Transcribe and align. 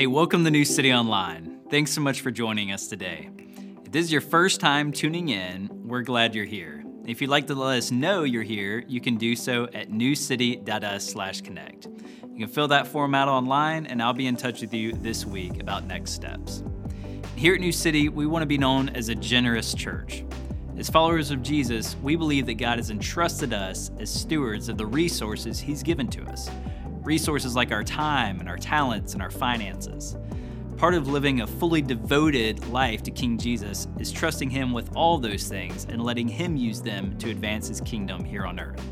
Hey, 0.00 0.06
welcome 0.06 0.44
to 0.44 0.50
New 0.50 0.64
City 0.64 0.94
Online. 0.94 1.60
Thanks 1.68 1.92
so 1.92 2.00
much 2.00 2.22
for 2.22 2.30
joining 2.30 2.72
us 2.72 2.86
today. 2.86 3.28
If 3.84 3.92
this 3.92 4.06
is 4.06 4.10
your 4.10 4.22
first 4.22 4.58
time 4.58 4.92
tuning 4.92 5.28
in, 5.28 5.68
we're 5.86 6.00
glad 6.00 6.34
you're 6.34 6.46
here. 6.46 6.82
If 7.04 7.20
you'd 7.20 7.28
like 7.28 7.46
to 7.48 7.54
let 7.54 7.76
us 7.76 7.90
know 7.90 8.22
you're 8.22 8.42
here, 8.42 8.82
you 8.88 9.02
can 9.02 9.18
do 9.18 9.36
so 9.36 9.64
at 9.74 9.90
newcity.us/connect. 9.90 11.88
You 12.32 12.38
can 12.38 12.48
fill 12.48 12.68
that 12.68 12.86
form 12.86 13.14
out 13.14 13.28
online, 13.28 13.84
and 13.84 14.02
I'll 14.02 14.14
be 14.14 14.26
in 14.26 14.36
touch 14.36 14.62
with 14.62 14.72
you 14.72 14.94
this 14.94 15.26
week 15.26 15.60
about 15.60 15.84
next 15.84 16.12
steps. 16.12 16.62
Here 17.36 17.52
at 17.52 17.60
New 17.60 17.70
City, 17.70 18.08
we 18.08 18.24
want 18.24 18.40
to 18.40 18.46
be 18.46 18.56
known 18.56 18.88
as 18.88 19.10
a 19.10 19.14
generous 19.14 19.74
church. 19.74 20.24
As 20.78 20.88
followers 20.88 21.30
of 21.30 21.42
Jesus, 21.42 21.94
we 22.02 22.16
believe 22.16 22.46
that 22.46 22.54
God 22.54 22.78
has 22.78 22.88
entrusted 22.88 23.52
us 23.52 23.90
as 23.98 24.08
stewards 24.10 24.70
of 24.70 24.78
the 24.78 24.86
resources 24.86 25.60
He's 25.60 25.82
given 25.82 26.08
to 26.08 26.24
us 26.24 26.48
resources 27.02 27.56
like 27.56 27.72
our 27.72 27.84
time 27.84 28.40
and 28.40 28.48
our 28.48 28.56
talents 28.56 29.14
and 29.14 29.22
our 29.22 29.30
finances. 29.30 30.16
Part 30.76 30.94
of 30.94 31.08
living 31.08 31.40
a 31.42 31.46
fully 31.46 31.82
devoted 31.82 32.66
life 32.68 33.02
to 33.02 33.10
King 33.10 33.36
Jesus 33.36 33.86
is 33.98 34.10
trusting 34.10 34.48
Him 34.48 34.72
with 34.72 34.96
all 34.96 35.18
those 35.18 35.46
things 35.46 35.86
and 35.90 36.02
letting 36.02 36.28
Him 36.28 36.56
use 36.56 36.80
them 36.80 37.18
to 37.18 37.30
advance 37.30 37.68
His 37.68 37.80
kingdom 37.82 38.24
here 38.24 38.46
on 38.46 38.58
earth. 38.58 38.82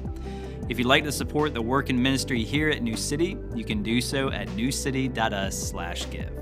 If 0.68 0.78
you'd 0.78 0.86
like 0.86 1.04
to 1.04 1.12
support 1.12 1.54
the 1.54 1.62
work 1.62 1.88
and 1.88 1.98
ministry 1.98 2.44
here 2.44 2.68
at 2.68 2.82
New 2.82 2.96
City, 2.96 3.38
you 3.54 3.64
can 3.64 3.82
do 3.82 4.02
so 4.02 4.30
at 4.30 4.48
newcity.us/give. 4.48 6.32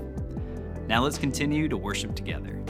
Now 0.87 1.01
let's 1.03 1.17
continue 1.17 1.69
to 1.69 1.77
worship 1.77 2.13
together. 2.13 2.61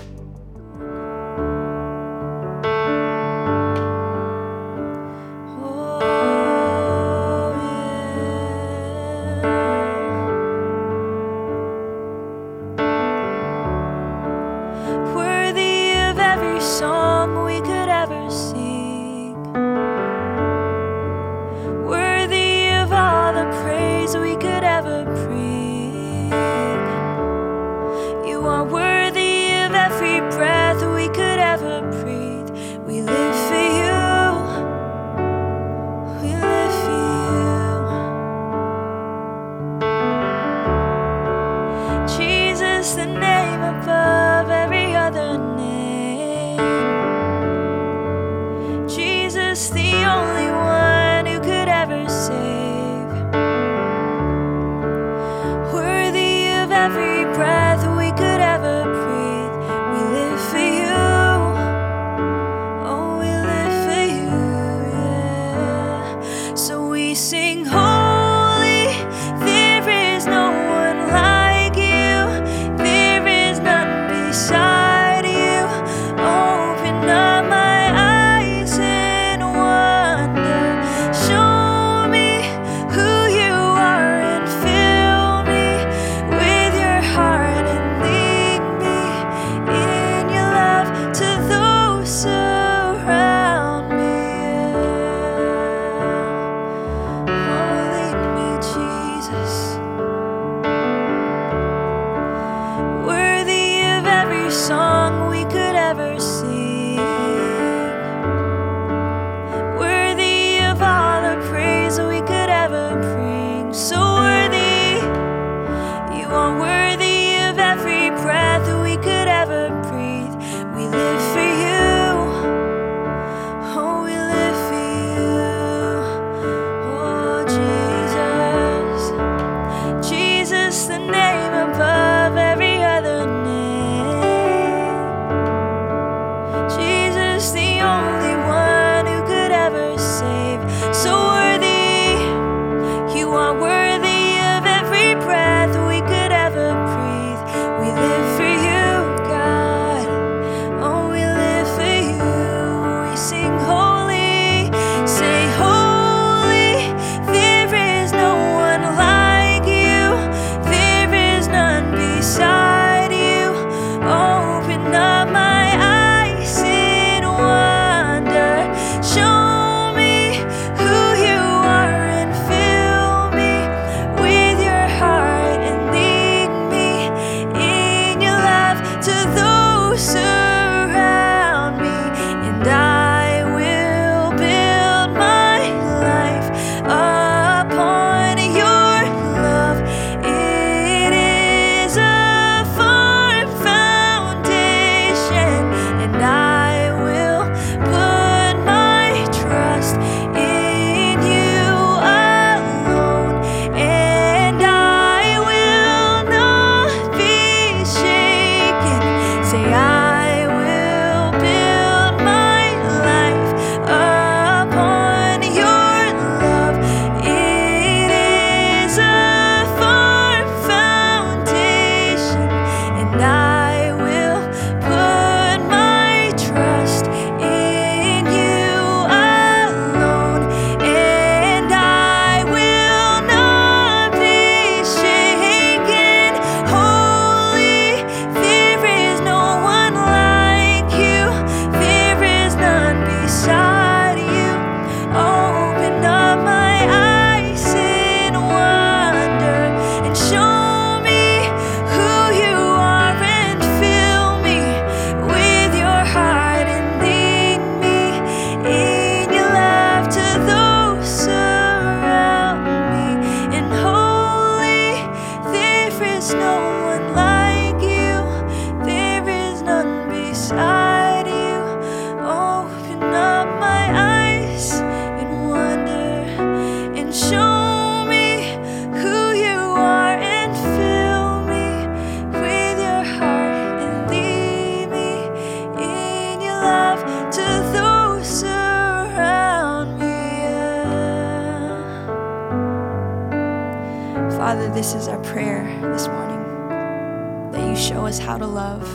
Father, 294.47 294.73
this 294.73 294.93
is 294.93 295.09
our 295.09 295.21
prayer 295.23 295.65
this 295.91 296.07
morning 296.07 297.51
that 297.51 297.67
you 297.67 297.75
show 297.75 298.05
us 298.05 298.17
how 298.17 298.37
to 298.37 298.47
love. 298.47 298.87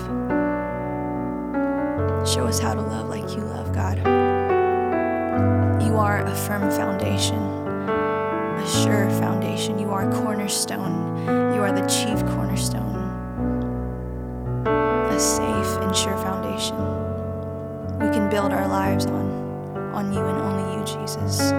Show 2.27 2.47
us 2.47 2.59
how 2.59 2.73
to 2.73 2.81
love 2.81 3.11
like 3.11 3.37
you 3.37 3.43
love, 3.43 3.71
God. 3.75 3.99
You 5.85 5.99
are 5.99 6.25
a 6.25 6.35
firm 6.35 6.71
foundation, 6.71 7.37
a 7.37 8.67
sure 8.83 9.11
foundation. 9.21 9.79
You 9.79 9.91
are 9.91 10.09
a 10.09 10.23
cornerstone. 10.23 11.19
You 11.55 11.61
are 11.61 11.73
the 11.73 11.87
chief 11.87 12.25
cornerstone, 12.35 12.97
a 14.67 15.21
safe 15.21 15.83
and 15.83 15.95
sure 15.95 16.17
foundation. 16.17 16.79
We 17.99 18.07
can 18.07 18.31
build 18.31 18.53
our 18.53 18.69
lives 18.69 19.05
on, 19.05 19.31
on 19.93 20.15
you 20.15 20.21
and 20.21 20.39
only 20.39 20.79
you, 20.79 21.03
Jesus. 21.03 21.53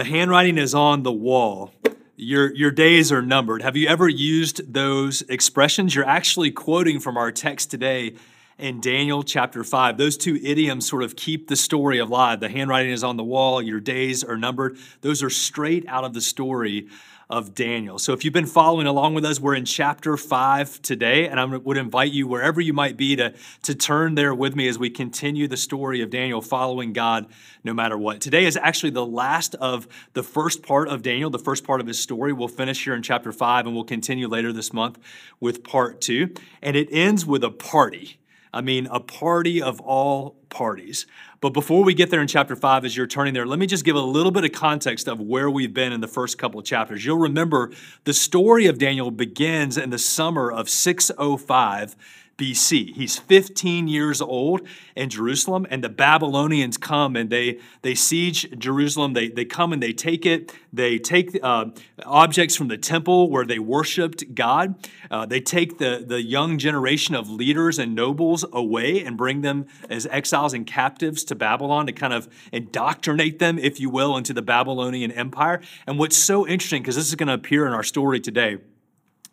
The 0.00 0.06
handwriting 0.06 0.56
is 0.56 0.74
on 0.74 1.02
the 1.02 1.12
wall. 1.12 1.74
Your, 2.16 2.54
your 2.54 2.70
days 2.70 3.12
are 3.12 3.20
numbered. 3.20 3.60
Have 3.60 3.76
you 3.76 3.86
ever 3.86 4.08
used 4.08 4.72
those 4.72 5.20
expressions? 5.28 5.94
You're 5.94 6.06
actually 6.06 6.52
quoting 6.52 7.00
from 7.00 7.18
our 7.18 7.30
text 7.30 7.70
today 7.70 8.14
in 8.56 8.80
Daniel 8.80 9.22
chapter 9.22 9.62
5. 9.62 9.98
Those 9.98 10.16
two 10.16 10.40
idioms 10.42 10.88
sort 10.88 11.02
of 11.02 11.16
keep 11.16 11.48
the 11.48 11.54
story 11.54 11.98
alive. 11.98 12.40
The 12.40 12.48
handwriting 12.48 12.92
is 12.92 13.04
on 13.04 13.18
the 13.18 13.24
wall, 13.24 13.60
your 13.60 13.78
days 13.78 14.24
are 14.24 14.38
numbered. 14.38 14.78
Those 15.02 15.22
are 15.22 15.28
straight 15.28 15.86
out 15.86 16.04
of 16.04 16.14
the 16.14 16.22
story 16.22 16.88
of 17.30 17.54
Daniel. 17.54 17.98
So 17.98 18.12
if 18.12 18.24
you've 18.24 18.34
been 18.34 18.44
following 18.44 18.88
along 18.88 19.14
with 19.14 19.24
us, 19.24 19.38
we're 19.38 19.54
in 19.54 19.64
chapter 19.64 20.16
5 20.16 20.82
today, 20.82 21.28
and 21.28 21.38
I 21.38 21.44
would 21.44 21.76
invite 21.76 22.10
you, 22.10 22.26
wherever 22.26 22.60
you 22.60 22.72
might 22.72 22.96
be, 22.96 23.14
to, 23.16 23.32
to 23.62 23.74
turn 23.74 24.16
there 24.16 24.34
with 24.34 24.56
me 24.56 24.66
as 24.66 24.78
we 24.78 24.90
continue 24.90 25.46
the 25.46 25.56
story 25.56 26.02
of 26.02 26.10
Daniel 26.10 26.42
following 26.42 26.92
God 26.92 27.26
no 27.62 27.72
matter 27.72 27.96
what. 27.96 28.20
Today 28.20 28.46
is 28.46 28.56
actually 28.56 28.90
the 28.90 29.06
last 29.06 29.54
of 29.54 29.86
the 30.12 30.24
first 30.24 30.62
part 30.62 30.88
of 30.88 31.02
Daniel, 31.02 31.30
the 31.30 31.38
first 31.38 31.64
part 31.64 31.80
of 31.80 31.86
his 31.86 31.98
story. 31.98 32.32
We'll 32.32 32.48
finish 32.48 32.82
here 32.82 32.94
in 32.94 33.02
chapter 33.02 33.32
5, 33.32 33.66
and 33.66 33.74
we'll 33.74 33.84
continue 33.84 34.26
later 34.26 34.52
this 34.52 34.72
month 34.72 34.98
with 35.38 35.62
part 35.62 36.00
2. 36.00 36.34
And 36.60 36.76
it 36.76 36.88
ends 36.90 37.24
with 37.24 37.44
a 37.44 37.50
party. 37.50 38.19
I 38.52 38.60
mean, 38.60 38.86
a 38.90 39.00
party 39.00 39.62
of 39.62 39.80
all 39.80 40.36
parties. 40.48 41.06
But 41.40 41.50
before 41.50 41.84
we 41.84 41.94
get 41.94 42.10
there 42.10 42.20
in 42.20 42.26
chapter 42.26 42.56
5, 42.56 42.84
as 42.84 42.96
you're 42.96 43.06
turning 43.06 43.32
there, 43.32 43.46
let 43.46 43.58
me 43.58 43.66
just 43.66 43.84
give 43.84 43.96
a 43.96 44.00
little 44.00 44.32
bit 44.32 44.44
of 44.44 44.52
context 44.52 45.08
of 45.08 45.20
where 45.20 45.48
we've 45.48 45.72
been 45.72 45.92
in 45.92 46.00
the 46.00 46.08
first 46.08 46.36
couple 46.36 46.58
of 46.58 46.66
chapters. 46.66 47.04
You'll 47.04 47.18
remember 47.18 47.70
the 48.04 48.12
story 48.12 48.66
of 48.66 48.78
Daniel 48.78 49.10
begins 49.10 49.78
in 49.78 49.90
the 49.90 49.98
summer 49.98 50.50
of 50.50 50.68
605 50.68 51.96
BC. 52.40 52.94
He's 52.94 53.18
15 53.18 53.86
years 53.86 54.22
old 54.22 54.62
in 54.96 55.10
Jerusalem, 55.10 55.66
and 55.68 55.84
the 55.84 55.90
Babylonians 55.90 56.78
come 56.78 57.14
and 57.14 57.28
they, 57.28 57.58
they 57.82 57.94
siege 57.94 58.48
Jerusalem. 58.58 59.12
They, 59.12 59.28
they 59.28 59.44
come 59.44 59.74
and 59.74 59.82
they 59.82 59.92
take 59.92 60.24
it. 60.24 60.54
They 60.72 60.98
take 60.98 61.38
uh, 61.42 61.66
objects 62.04 62.56
from 62.56 62.68
the 62.68 62.78
temple 62.78 63.28
where 63.28 63.44
they 63.44 63.58
worshiped 63.58 64.34
God. 64.34 64.88
Uh, 65.10 65.26
they 65.26 65.40
take 65.40 65.76
the, 65.76 66.02
the 66.06 66.22
young 66.22 66.56
generation 66.56 67.14
of 67.14 67.28
leaders 67.28 67.78
and 67.78 67.94
nobles 67.94 68.44
away 68.52 69.04
and 69.04 69.18
bring 69.18 69.42
them 69.42 69.66
as 69.90 70.06
exiles 70.06 70.54
and 70.54 70.66
captives 70.66 71.24
to 71.24 71.34
Babylon 71.34 71.86
to 71.86 71.92
kind 71.92 72.14
of 72.14 72.26
indoctrinate 72.52 73.38
them, 73.38 73.58
if 73.58 73.78
you 73.78 73.90
will, 73.90 74.16
into 74.16 74.32
the 74.32 74.42
Babylonian 74.42 75.12
Empire. 75.12 75.60
And 75.86 75.98
what's 75.98 76.16
so 76.16 76.46
interesting, 76.46 76.80
because 76.80 76.96
this 76.96 77.08
is 77.08 77.14
going 77.16 77.26
to 77.26 77.34
appear 77.34 77.66
in 77.66 77.74
our 77.74 77.84
story 77.84 78.18
today, 78.18 78.58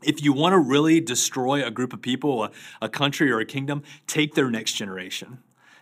if 0.04 0.24
you 0.24 0.34
want 0.34 0.54
to 0.54 0.60
really 0.60 1.00
destroy 1.00 1.66
a 1.66 1.72
group 1.72 1.94
of 1.94 2.02
people, 2.02 2.44
a, 2.44 2.52
a, 2.82 2.90
country, 2.90 3.32
or 3.32 3.40
a 3.40 3.46
kingdom, 3.46 3.84
take 4.06 4.36
their 4.36 4.50
next 4.50 4.74
generation. 4.74 5.40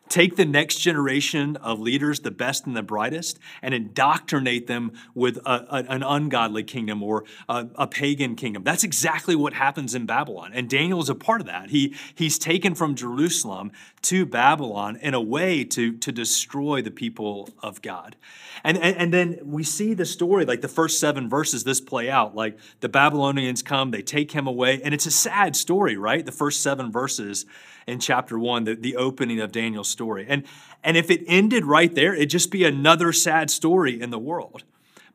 Take 0.07 0.36
the 0.36 0.46
next 0.46 0.78
generation 0.78 1.56
of 1.57 1.80
leaders, 1.80 2.19
the 2.19 2.31
best 2.31 2.68
and 2.68 2.78
the 2.78 2.84
brightest, 2.84 3.40
and 3.62 3.74
indoctrinate 3.74 4.68
them 4.68 4.92
with 5.16 5.38
a, 5.38 5.66
a, 5.69 5.84
an 5.90 6.04
ungodly 6.04 6.63
kingdom 6.63 7.02
or 7.02 7.24
a, 7.50 7.88
pagan 7.88 8.36
kingdom. 8.36 8.63
That's 8.63 8.84
exactly 8.84 9.36
what 9.36 9.53
happens 9.53 9.96
in 9.96 10.06
Babylon. 10.06 10.51
And 10.53 10.70
Daniel 10.70 11.01
is 11.01 11.10
a 11.10 11.15
part 11.15 11.41
of 11.41 11.48
that. 11.48 11.72
He, 11.72 11.96
he's 12.13 12.38
taken 12.38 12.75
from 12.75 12.96
Jerusalem 12.96 13.72
to 14.03 14.25
Babylon 14.25 14.98
in 14.98 15.13
a 15.13 15.22
way 15.22 15.63
to, 15.63 15.98
to 15.98 16.12
destroy 16.12 16.82
the 16.82 16.91
people 16.91 17.50
of 17.63 17.82
God. 17.82 18.15
And, 18.63 18.77
and, 18.77 18.98
and 18.98 19.13
then 19.13 19.39
we 19.44 19.63
see 19.63 19.94
the 19.94 20.06
story, 20.06 20.46
like 20.46 20.62
the 20.62 20.68
first 20.68 21.00
seven 21.00 21.29
verses, 21.29 21.63
this 21.63 21.82
play 21.82 22.10
out. 22.10 22.36
Like 22.36 22.58
the 22.79 22.89
Babylonians 22.89 23.63
come, 23.63 23.91
they 23.91 24.01
take 24.01 24.32
him 24.32 24.46
away, 24.46 24.82
and 24.84 24.94
it's 24.94 25.06
a 25.06 25.12
sad 25.12 25.56
story, 25.56 25.98
right? 25.98 26.25
The 26.25 26.32
first 26.32 26.62
seven 26.62 26.91
verses 26.91 27.46
in 27.88 28.00
chapter 28.00 28.38
one, 28.39 28.63
the, 28.63 28.75
the 28.75 28.96
opening 28.96 29.39
of 29.39 29.51
Daniel's 29.51 29.89
story. 29.89 30.25
And, 30.27 30.44
and 30.84 30.98
if 30.98 31.10
it 31.10 31.24
ended 31.27 31.65
right 31.65 31.94
there, 31.94 32.13
it'd 32.13 32.30
just 32.30 32.51
be 32.51 32.63
another 32.63 33.13
sad 33.13 33.50
story 33.50 34.01
in 34.01 34.10
the 34.10 34.20
world. 34.20 34.63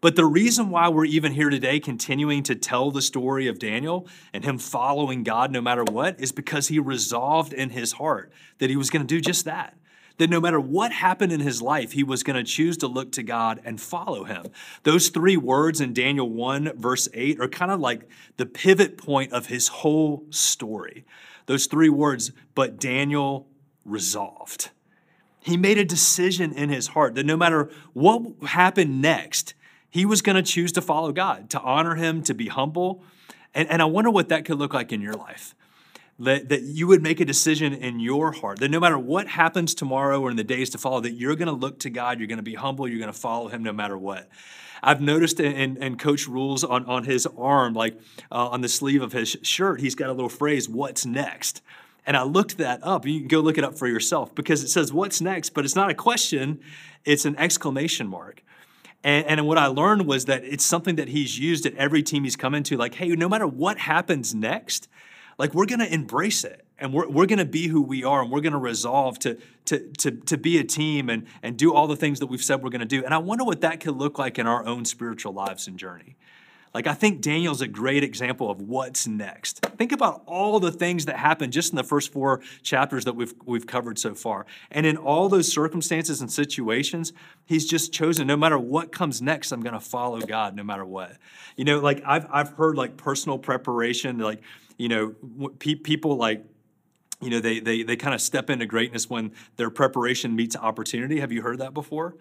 But 0.01 0.17
the 0.17 0.25
reason 0.25 0.71
why 0.71 0.89
we're 0.89 1.05
even 1.05 1.33
here 1.33 1.51
today, 1.51 1.79
continuing 1.79 2.43
to 2.45 2.55
tell 2.55 2.91
the 2.91 3.03
story 3.03 3.49
of 3.49 3.59
Daniel 3.59 4.09
and 4.33 4.45
him 4.45 4.57
following 4.57 5.25
God 5.25 5.51
no 5.53 5.61
matter 5.61 5.85
what, 5.85 6.19
is 6.19 6.33
because 6.33 6.69
he 6.69 6.79
resolved 6.79 7.53
in 7.53 7.71
his 7.71 7.93
heart 7.93 8.33
that 8.59 8.71
he 8.71 8.77
was 8.77 8.89
going 8.89 9.07
to 9.07 9.15
do 9.15 9.21
just 9.21 9.45
that. 9.45 9.77
That 10.21 10.29
no 10.29 10.39
matter 10.39 10.61
what 10.61 10.93
happened 10.93 11.33
in 11.33 11.41
his 11.41 11.63
life, 11.63 11.93
he 11.93 12.05
was 12.05 12.23
going 12.23 12.37
to 12.37 12.45
choose 12.45 12.77
to 12.77 12.87
look 12.87 13.11
to 13.13 13.23
God 13.23 13.59
and 13.65 13.81
follow 13.81 14.25
him. 14.25 14.49
Those 14.83 15.09
three 15.09 15.39
words 15.39 15.81
in 15.81 15.95
Daniel 15.95 16.29
1, 16.29 16.73
verse 16.77 17.09
8, 17.15 17.41
are 17.41 17.49
kind 17.49 17.73
of 17.73 17.81
like 17.81 18.07
the 18.37 18.45
pivot 18.45 18.99
point 18.99 19.33
of 19.33 19.47
his 19.47 19.69
whole 19.69 20.27
story. 20.29 21.07
Those 21.47 21.65
three 21.65 21.89
words, 21.89 22.33
but 22.55 22.79
Daniel 22.79 23.49
resolved. 23.87 24.69
He 25.41 25.57
made 25.57 25.79
a 25.79 25.87
decision 25.87 26.53
in 26.53 26.69
his 26.69 26.89
heart 26.89 27.15
that 27.15 27.25
no 27.25 27.39
matter 27.39 27.71
what 27.95 28.23
happened 28.49 29.01
next, 29.01 29.55
he 29.89 30.05
was 30.05 30.21
going 30.21 30.37
to 30.37 30.43
choose 30.43 30.71
to 30.73 30.83
follow 30.83 31.13
God, 31.13 31.49
to 31.49 31.61
honor 31.63 31.95
him, 31.95 32.23
to 32.25 32.35
be 32.35 32.49
humble. 32.49 33.03
And, 33.55 33.71
and 33.71 33.81
I 33.81 33.87
wonder 33.87 34.11
what 34.11 34.29
that 34.29 34.45
could 34.45 34.59
look 34.59 34.75
like 34.75 34.93
in 34.93 35.01
your 35.01 35.15
life. 35.15 35.55
That, 36.21 36.51
that 36.51 36.63
you 36.63 36.87
would 36.87 37.03
make 37.03 37.19
a 37.21 37.25
decision 37.25 37.73
in 37.73 37.99
your 37.99 38.33
heart, 38.33 38.59
that 38.59 38.71
no 38.71 38.79
matter 38.79 38.99
what 38.99 39.27
happens 39.27 39.75
tomorrow 39.75 40.21
or 40.21 40.31
in 40.31 40.37
the 40.37 40.45
days 40.45 40.69
to 40.71 40.79
follow, 40.79 41.01
that 41.01 41.13
you're 41.13 41.35
going 41.35 41.47
to 41.49 41.53
look 41.53 41.79
to 41.79 41.89
God, 41.89 42.19
you're 42.19 42.29
going 42.29 42.37
to 42.37 42.43
be 42.43 42.57
humble, 42.57 42.87
you're 42.87 42.99
going 42.99 43.11
to 43.11 43.19
follow 43.19 43.49
him 43.49 43.63
no 43.63 43.73
matter 43.73 43.97
what. 43.97 44.29
I've 44.83 45.01
noticed 45.01 45.41
in, 45.41 45.77
in 45.83 45.97
Coach 45.97 46.27
Rhule 46.27 46.59
on, 46.69 46.85
on 46.87 47.05
his 47.05 47.27
arm, 47.39 47.75
like 47.75 47.99
uh, 48.31 48.49
on 48.49 48.61
the 48.61 48.69
sleeve 48.69 49.03
of 49.03 49.13
his 49.13 49.37
shirt, 49.43 49.81
he's 49.81 49.95
got 49.95 50.11
a 50.11 50.13
little 50.13 50.29
phrase, 50.29 50.69
what's 50.69 51.05
next? 51.07 51.63
And 52.07 52.17
I 52.17 52.23
looked 52.23 52.59
that 52.59 52.81
up. 52.83 53.07
You 53.07 53.21
can 53.21 53.29
go 53.29 53.41
look 53.41 53.59
it 53.59 53.65
up 53.65 53.79
for 53.79 53.87
yourself 53.87 54.35
because 54.35 54.63
it 54.63 54.69
says, 54.69 54.93
what's 54.93 55.21
next? 55.21 55.51
But 55.51 55.65
it's 55.65 55.77
not 55.77 55.91
a 55.91 55.95
question, 55.95 56.61
it's 57.05 57.25
an 57.25 57.37
exclamation 57.37 58.09
mark. 58.09 58.43
And, 59.03 59.27
and, 59.27 59.47
what 59.47 59.57
I 59.57 59.67
learned 59.67 60.07
was 60.07 60.27
that 60.27 60.45
it's 60.45 60.65
something 60.65 60.97
that 60.97 61.09
he's 61.09 61.39
used 61.39 61.65
at 61.65 61.75
every 61.77 62.03
team 62.03 62.25
he's 62.25 62.37
come 62.37 62.55
into. 62.55 62.77
Like, 62.77 62.95
hey, 62.95 63.09
no 63.09 63.31
matter 63.31 63.47
what 63.47 63.79
happens 63.79 64.35
next, 64.35 64.89
like 65.41 65.55
we're 65.55 65.65
going 65.65 65.81
to 65.81 65.91
embrace 65.91 66.45
it 66.45 66.67
and 66.79 66.93
we're, 66.93 67.09
we're 67.09 67.25
going 67.25 67.39
to 67.39 67.47
be 67.47 67.67
who 67.67 67.81
we 67.81 68.05
are 68.05 68.21
and 68.21 68.31
we're 68.31 68.43
going 68.43 68.53
to 68.53 68.59
resolve 68.59 69.19
to, 69.21 69.39
to, 69.65 69.79
to, 69.93 70.11
to 70.11 70.37
be 70.37 70.59
a 70.59 70.65
team 70.65 71.09
and, 71.09 71.27
and 71.43 71.57
do 71.57 71.73
all 71.73 71.87
the 71.87 71.97
things 71.97 72.21
that 72.21 72.27
we've 72.27 72.45
said 72.45 72.63
we're 72.63 72.69
going 72.69 72.81
to 72.81 72.87
do. 72.87 73.03
And 73.03 73.15
I 73.15 73.19
wonder 73.19 73.43
what 73.43 73.63
that 73.63 73.81
could 73.81 73.97
look 73.97 74.19
like 74.19 74.39
in 74.39 74.47
our 74.47 74.67
own 74.67 74.85
spiritual 74.85 75.33
lives 75.33 75.67
and 75.67 75.79
journey. 75.79 76.17
Like, 76.73 76.87
I 76.87 76.95
think 76.95 77.21
Daniel's 77.21 77.61
a 77.61 77.67
great 77.67 78.05
example 78.05 78.49
of 78.49 78.61
what's 78.63 79.07
next. 79.07 79.61
Think 79.77 79.91
about 79.91 80.23
all 80.25 80.61
the 80.61 80.71
things 80.71 81.07
that 81.07 81.17
happened 81.17 81.53
just 81.53 81.73
in 81.73 81.77
the 81.77 81.83
first 81.83 82.13
four 82.13 82.43
chapters 82.63 83.05
that 83.07 83.17
we've, 83.17 83.35
we've 83.45 83.67
covered 83.67 83.99
so 83.99 84.15
far. 84.15 84.47
And 84.71 84.87
in 84.87 84.97
all 84.97 85.29
those 85.29 85.53
circumstances 85.53 86.21
and 86.21 86.31
situations, 86.31 87.13
he's 87.45 87.67
just 87.67 87.93
chosen 87.93 88.29
no 88.29 88.37
matter 88.37 88.57
what 88.59 88.93
comes 88.93 89.21
next, 89.21 89.51
I'm 89.51 89.63
going 89.63 89.75
to 89.75 89.81
follow 89.81 90.21
God 90.21 90.55
no 90.55 90.63
matter 90.63 90.85
what. 90.85 91.17
You 91.57 91.65
know, 91.65 91.81
like 91.81 92.03
I've, 92.07 92.27
I've 92.31 92.51
heard 92.51 92.77
like 92.77 92.97
personal 92.97 93.39
preparation, 93.39 94.19
like, 94.19 94.41
you 94.79 94.89
know, 94.89 95.51
pe- 95.59 95.75
people 95.75 96.17
like, 96.17 96.45
you 97.21 97.31
know, 97.31 97.41
they, 97.41 97.59
they, 97.59 97.83
they 97.83 97.97
kind 97.97 98.15
of 98.15 98.21
step 98.21 98.49
into 98.49 98.65
greatness 98.65 99.11
when 99.11 99.33
their 99.57 99.71
preparation 99.71 100.37
meets 100.37 100.57
opportunity. 100.57 101.21
Have 101.21 101.33
you 101.33 101.43
heard 101.43 101.59
that 101.59 101.75
before? 101.75 102.15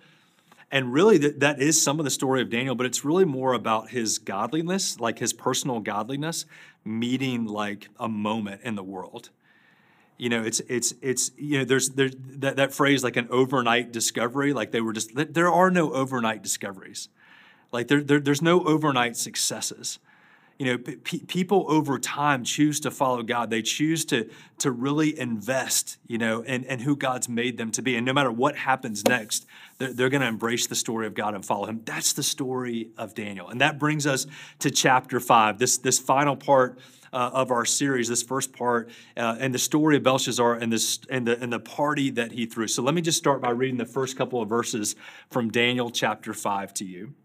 And 0.71 0.93
really, 0.93 1.17
that, 1.17 1.39
that 1.39 1.59
is 1.59 1.81
some 1.81 1.99
of 1.99 2.05
the 2.05 2.11
story 2.11 2.41
of 2.41 2.49
Daniel, 2.49 2.75
but 2.75 2.85
it's 2.85 3.03
really 3.03 3.25
more 3.25 3.53
about 3.53 3.89
his 3.89 4.19
godliness, 4.19 4.99
like 4.99 5.17
his 5.17 5.33
personal 5.33 5.79
godliness, 5.79 6.45
meeting 6.85 7.45
like 7.45 7.89
a 7.99 8.07
moment 8.07 8.61
in 8.63 8.75
the 8.75 8.83
world. 8.83 9.29
You 10.17 10.29
know, 10.29 10.43
it's 10.43 10.59
it's 10.67 10.93
it's 11.01 11.31
you 11.37 11.59
know, 11.59 11.65
there's 11.65 11.89
there's 11.91 12.13
that, 12.39 12.57
that 12.57 12.73
phrase 12.73 13.03
like 13.03 13.15
an 13.15 13.27
overnight 13.31 13.91
discovery. 13.91 14.53
Like 14.53 14.71
they 14.71 14.81
were 14.81 14.93
just 14.93 15.11
there 15.15 15.49
are 15.49 15.71
no 15.71 15.93
overnight 15.93 16.43
discoveries. 16.43 17.09
Like 17.71 17.87
there, 17.87 18.03
there 18.03 18.19
there's 18.19 18.41
no 18.41 18.63
overnight 18.65 19.15
successes 19.15 19.97
you 20.59 20.65
know 20.65 20.77
people 20.77 21.65
over 21.69 21.97
time 21.97 22.43
choose 22.43 22.81
to 22.81 22.91
follow 22.91 23.23
god 23.23 23.49
they 23.49 23.61
choose 23.61 24.05
to 24.05 24.29
to 24.59 24.69
really 24.69 25.17
invest 25.17 25.97
you 26.05 26.17
know 26.17 26.41
in, 26.41 26.63
in 26.65 26.79
who 26.79 26.95
god's 26.95 27.29
made 27.29 27.57
them 27.57 27.71
to 27.71 27.81
be 27.81 27.95
and 27.95 28.05
no 28.05 28.13
matter 28.13 28.31
what 28.31 28.55
happens 28.57 29.05
next 29.05 29.47
they're, 29.77 29.93
they're 29.93 30.09
going 30.09 30.21
to 30.21 30.27
embrace 30.27 30.67
the 30.67 30.75
story 30.75 31.07
of 31.07 31.15
god 31.15 31.33
and 31.33 31.45
follow 31.45 31.65
him 31.65 31.81
that's 31.85 32.13
the 32.13 32.23
story 32.23 32.91
of 32.97 33.15
daniel 33.15 33.47
and 33.47 33.61
that 33.61 33.79
brings 33.79 34.05
us 34.05 34.27
to 34.59 34.69
chapter 34.69 35.19
5 35.19 35.57
this 35.57 35.77
this 35.77 35.97
final 35.97 36.35
part 36.35 36.77
uh, 37.11 37.31
of 37.33 37.49
our 37.49 37.65
series, 37.65 38.07
this 38.07 38.21
first 38.21 38.53
part, 38.53 38.87
uh, 39.17 39.35
and 39.39 39.51
the 39.51 39.59
story 39.59 39.97
of 39.97 40.03
Belshazzar 40.03 40.53
and 40.53 40.71
this 40.71 40.99
and 41.09 41.27
the 41.27 41.41
and 41.41 41.51
the 41.51 41.59
party 41.59 42.11
that 42.11 42.31
he 42.31 42.45
threw. 42.45 42.67
So 42.67 42.83
let 42.83 42.93
me 42.93 43.01
just 43.01 43.17
start 43.17 43.41
by 43.41 43.49
reading 43.49 43.77
the 43.77 43.85
first 43.85 44.15
couple 44.15 44.41
of 44.41 44.47
verses 44.47 44.95
from 45.31 45.49
Daniel 45.49 45.89
chapter 45.89 46.35
five 46.35 46.71
to 46.75 46.85
you. 46.85 47.15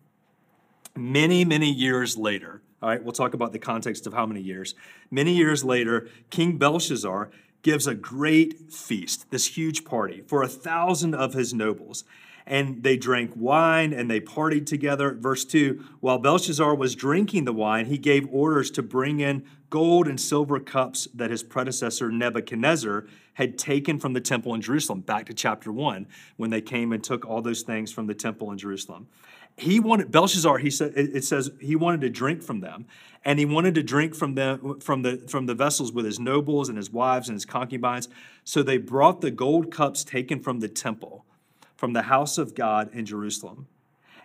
Many 0.96 1.44
many 1.44 1.70
years 1.70 2.16
later, 2.16 2.62
all 2.84 2.90
right, 2.90 3.02
we'll 3.02 3.12
talk 3.12 3.32
about 3.32 3.52
the 3.52 3.58
context 3.58 4.06
of 4.06 4.12
how 4.12 4.26
many 4.26 4.42
years. 4.42 4.74
Many 5.10 5.34
years 5.34 5.64
later, 5.64 6.06
King 6.28 6.58
Belshazzar 6.58 7.30
gives 7.62 7.86
a 7.86 7.94
great 7.94 8.70
feast, 8.70 9.30
this 9.30 9.56
huge 9.56 9.86
party, 9.86 10.22
for 10.26 10.42
a 10.42 10.48
thousand 10.48 11.14
of 11.14 11.32
his 11.32 11.54
nobles. 11.54 12.04
And 12.46 12.82
they 12.82 12.98
drank 12.98 13.32
wine 13.34 13.94
and 13.94 14.10
they 14.10 14.20
partied 14.20 14.66
together. 14.66 15.14
Verse 15.14 15.46
2 15.46 15.82
While 16.00 16.18
Belshazzar 16.18 16.74
was 16.74 16.94
drinking 16.94 17.46
the 17.46 17.54
wine, 17.54 17.86
he 17.86 17.96
gave 17.96 18.28
orders 18.30 18.70
to 18.72 18.82
bring 18.82 19.20
in 19.20 19.46
gold 19.70 20.06
and 20.06 20.20
silver 20.20 20.60
cups 20.60 21.08
that 21.14 21.30
his 21.30 21.42
predecessor 21.42 22.12
Nebuchadnezzar 22.12 23.06
had 23.32 23.56
taken 23.56 23.98
from 23.98 24.12
the 24.12 24.20
temple 24.20 24.52
in 24.52 24.60
Jerusalem. 24.60 25.00
Back 25.00 25.24
to 25.26 25.32
chapter 25.32 25.72
1, 25.72 26.06
when 26.36 26.50
they 26.50 26.60
came 26.60 26.92
and 26.92 27.02
took 27.02 27.24
all 27.24 27.40
those 27.40 27.62
things 27.62 27.90
from 27.90 28.08
the 28.08 28.14
temple 28.14 28.52
in 28.52 28.58
Jerusalem 28.58 29.08
he 29.56 29.78
wanted 29.78 30.10
Belshazzar. 30.10 30.58
He 30.58 30.70
said 30.70 30.92
it 30.96 31.24
says 31.24 31.50
he 31.60 31.76
wanted 31.76 32.00
to 32.02 32.10
drink 32.10 32.42
from 32.42 32.60
them, 32.60 32.86
and 33.24 33.38
he 33.38 33.44
wanted 33.44 33.74
to 33.76 33.82
drink 33.82 34.14
from 34.14 34.34
them 34.34 34.80
from 34.80 35.02
the 35.02 35.18
from 35.28 35.46
the 35.46 35.54
vessels 35.54 35.92
with 35.92 36.04
his 36.04 36.18
nobles 36.18 36.68
and 36.68 36.76
his 36.76 36.90
wives 36.90 37.28
and 37.28 37.36
his 37.36 37.44
concubines. 37.44 38.08
So 38.42 38.62
they 38.62 38.78
brought 38.78 39.20
the 39.20 39.30
gold 39.30 39.70
cups 39.70 40.02
taken 40.02 40.40
from 40.40 40.60
the 40.60 40.68
temple, 40.68 41.24
from 41.76 41.92
the 41.92 42.02
house 42.02 42.36
of 42.36 42.54
God 42.54 42.90
in 42.92 43.06
Jerusalem, 43.06 43.68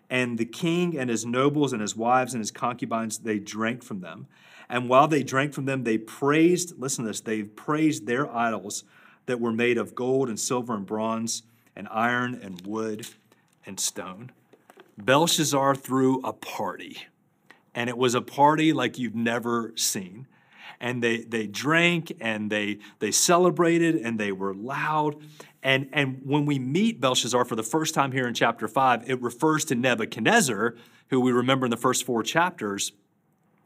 and 0.10 0.38
the 0.38 0.46
king 0.46 0.98
and 0.98 1.10
his 1.10 1.26
nobles 1.26 1.74
and 1.74 1.82
his 1.82 1.96
wives 1.96 2.34
and 2.34 2.42
his 2.42 2.52
concubines 2.52 3.20
they 3.20 3.38
drank 3.38 3.84
from 3.84 4.02
them. 4.02 4.28
And 4.68 4.88
while 4.88 5.08
they 5.08 5.24
drank 5.24 5.54
from 5.54 5.66
them, 5.66 5.84
they 5.84 5.98
praised. 5.98 6.80
Listen 6.80 7.04
to 7.04 7.10
this. 7.10 7.22
They 7.22 7.44
praised 7.44 8.06
their 8.06 8.32
idols 8.32 8.84
that 9.26 9.40
were 9.40 9.52
made 9.52 9.78
of 9.78 9.96
gold 9.96 10.30
and 10.30 10.40
silver 10.40 10.76
and 10.76 10.86
bronze 10.86 11.44
and 11.76 11.88
iron 11.92 12.40
and 12.42 12.66
wood 12.66 13.08
and 13.66 13.80
stone. 13.80 14.32
Belshazzar 15.06 15.76
threw 15.76 16.22
a 16.22 16.34
party, 16.34 17.06
and 17.74 17.90
it 17.90 17.98
was 17.98 18.16
a 18.16 18.22
party 18.22 18.74
like 18.74 19.00
you've 19.00 19.16
never 19.16 19.74
seen. 19.76 20.28
And 20.82 21.04
they, 21.04 21.24
they 21.24 21.46
drank 21.46 22.14
and 22.22 22.50
they, 22.50 22.80
they 23.00 23.12
celebrated 23.12 23.96
and 23.96 24.18
they 24.18 24.32
were 24.32 24.54
loud. 24.54 25.18
And, 25.62 25.90
and 25.92 26.22
when 26.24 26.46
we 26.46 26.58
meet 26.58 27.02
Belshazzar 27.02 27.44
for 27.44 27.58
the 27.58 27.64
first 27.64 27.94
time 27.94 28.14
here 28.14 28.28
in 28.28 28.34
chapter 28.34 28.66
5, 28.66 29.10
it 29.10 29.22
refers 29.22 29.66
to 29.66 29.76
Nebuchadnezzar, 29.76 30.76
who 31.10 31.20
we 31.20 31.34
remember 31.34 31.66
in 31.66 31.70
the 31.70 31.78
first 31.78 32.06
four 32.06 32.24
chapters 32.24 32.94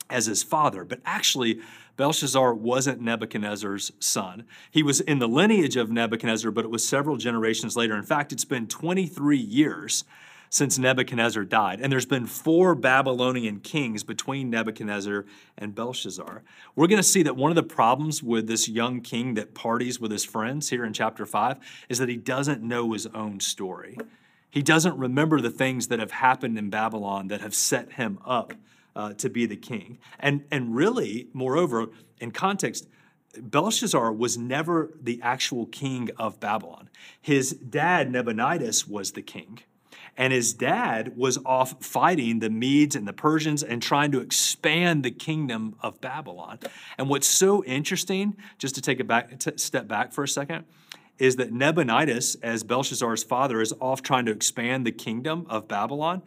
as 0.09 0.25
his 0.25 0.41
father. 0.41 0.83
But 0.83 1.01
actually, 1.05 1.61
Belshazzar 1.97 2.55
wasn't 2.55 2.99
Nebuchadnezzar's 2.99 3.91
son. 3.99 4.45
He 4.71 4.81
was 4.81 4.99
in 4.99 5.19
the 5.19 5.27
lineage 5.27 5.75
of 5.75 5.91
Nebuchadnezzar, 5.91 6.49
but 6.49 6.65
it 6.65 6.71
was 6.71 6.87
several 6.87 7.17
generations 7.17 7.75
later. 7.75 7.95
In 7.95 8.03
fact, 8.03 8.31
it's 8.31 8.45
been 8.45 8.67
23 8.67 9.37
years 9.37 10.03
since 10.53 10.77
Nebuchadnezzar 10.77 11.45
died. 11.45 11.81
And 11.81 11.91
there's 11.91 12.05
been 12.05 12.27
four 12.27 12.75
Babylonian 12.75 13.59
kings 13.59 14.03
between 14.03 14.51
Nebuchadnezzar 14.51 15.25
and 15.57 15.73
Belshazzar. 15.73 16.43
We're 16.75 16.85
going 16.85 17.01
to 17.01 17.03
see 17.03 17.23
that 17.23 17.35
one 17.35 17.49
of 17.49 17.55
the 17.55 17.63
problems 17.63 18.21
with 18.21 18.45
this 18.45 18.69
young 18.69 19.01
king 19.01 19.33
that 19.33 19.55
parties 19.55 19.99
with 19.99 20.11
his 20.11 20.23
friends 20.23 20.69
here 20.69 20.85
in 20.85 20.93
chapter 20.93 21.25
5 21.25 21.57
is 21.89 21.97
that 21.97 22.07
he 22.07 22.17
doesn't 22.17 22.61
know 22.61 22.93
his 22.93 23.07
own 23.07 23.39
story. 23.39 23.97
He 24.47 24.61
doesn't 24.61 24.95
remember 24.95 25.41
the 25.41 25.49
things 25.49 25.87
that 25.87 25.97
have 25.97 26.11
happened 26.11 26.55
in 26.59 26.69
Babylon 26.69 27.29
that 27.29 27.41
have 27.41 27.55
set 27.55 27.93
him 27.93 28.19
up 28.23 28.53
uh, 28.95 29.13
to 29.13 29.31
be 29.31 29.47
the 29.47 29.57
king. 29.57 29.97
And, 30.19 30.45
and 30.51 30.75
really, 30.75 31.29
moreover, 31.33 31.87
in 32.19 32.29
context, 32.29 32.87
Belshazzar 33.41 34.13
was 34.13 34.37
never 34.37 34.91
the 35.01 35.19
actual 35.23 35.65
king 35.65 36.11
of 36.19 36.39
Babylon. 36.39 36.91
His 37.19 37.53
dad, 37.53 38.11
Nabonidus, 38.11 38.87
was 38.87 39.13
the 39.13 39.23
king. 39.23 39.61
And 40.15 40.31
his 40.31 40.53
dad 40.53 41.17
was 41.17 41.39
off 41.43 41.83
fighting 41.83 42.39
the 42.39 42.49
Medes 42.49 42.95
and 42.95 43.07
the 43.07 43.13
Persians 43.13 43.63
and 43.63 43.81
trying 43.81 44.11
to 44.11 44.19
expand 44.19 45.03
the 45.03 45.11
kingdom 45.11 45.75
of 45.81 45.99
Babylon. 46.01 46.59
And 46.97 47.09
what's 47.09 47.27
so 47.27 47.63
interesting, 47.63 48.37
just 48.59 48.75
to 48.75 48.81
take 48.81 48.99
a 48.99 49.03
back, 49.03 49.39
t- 49.39 49.57
step 49.57 49.87
back 49.87 50.13
for 50.13 50.23
a 50.23 50.27
second, 50.27 50.65
is 51.17 51.37
that 51.37 51.51
Nabonidus, 51.51 52.35
as 52.43 52.63
Belshazzar's 52.63 53.23
father, 53.23 53.59
is 53.61 53.73
off 53.79 54.03
trying 54.03 54.25
to 54.25 54.31
expand 54.31 54.85
the 54.85 54.91
kingdom 54.91 55.45
of 55.49 55.67
Babylon. 55.67 56.21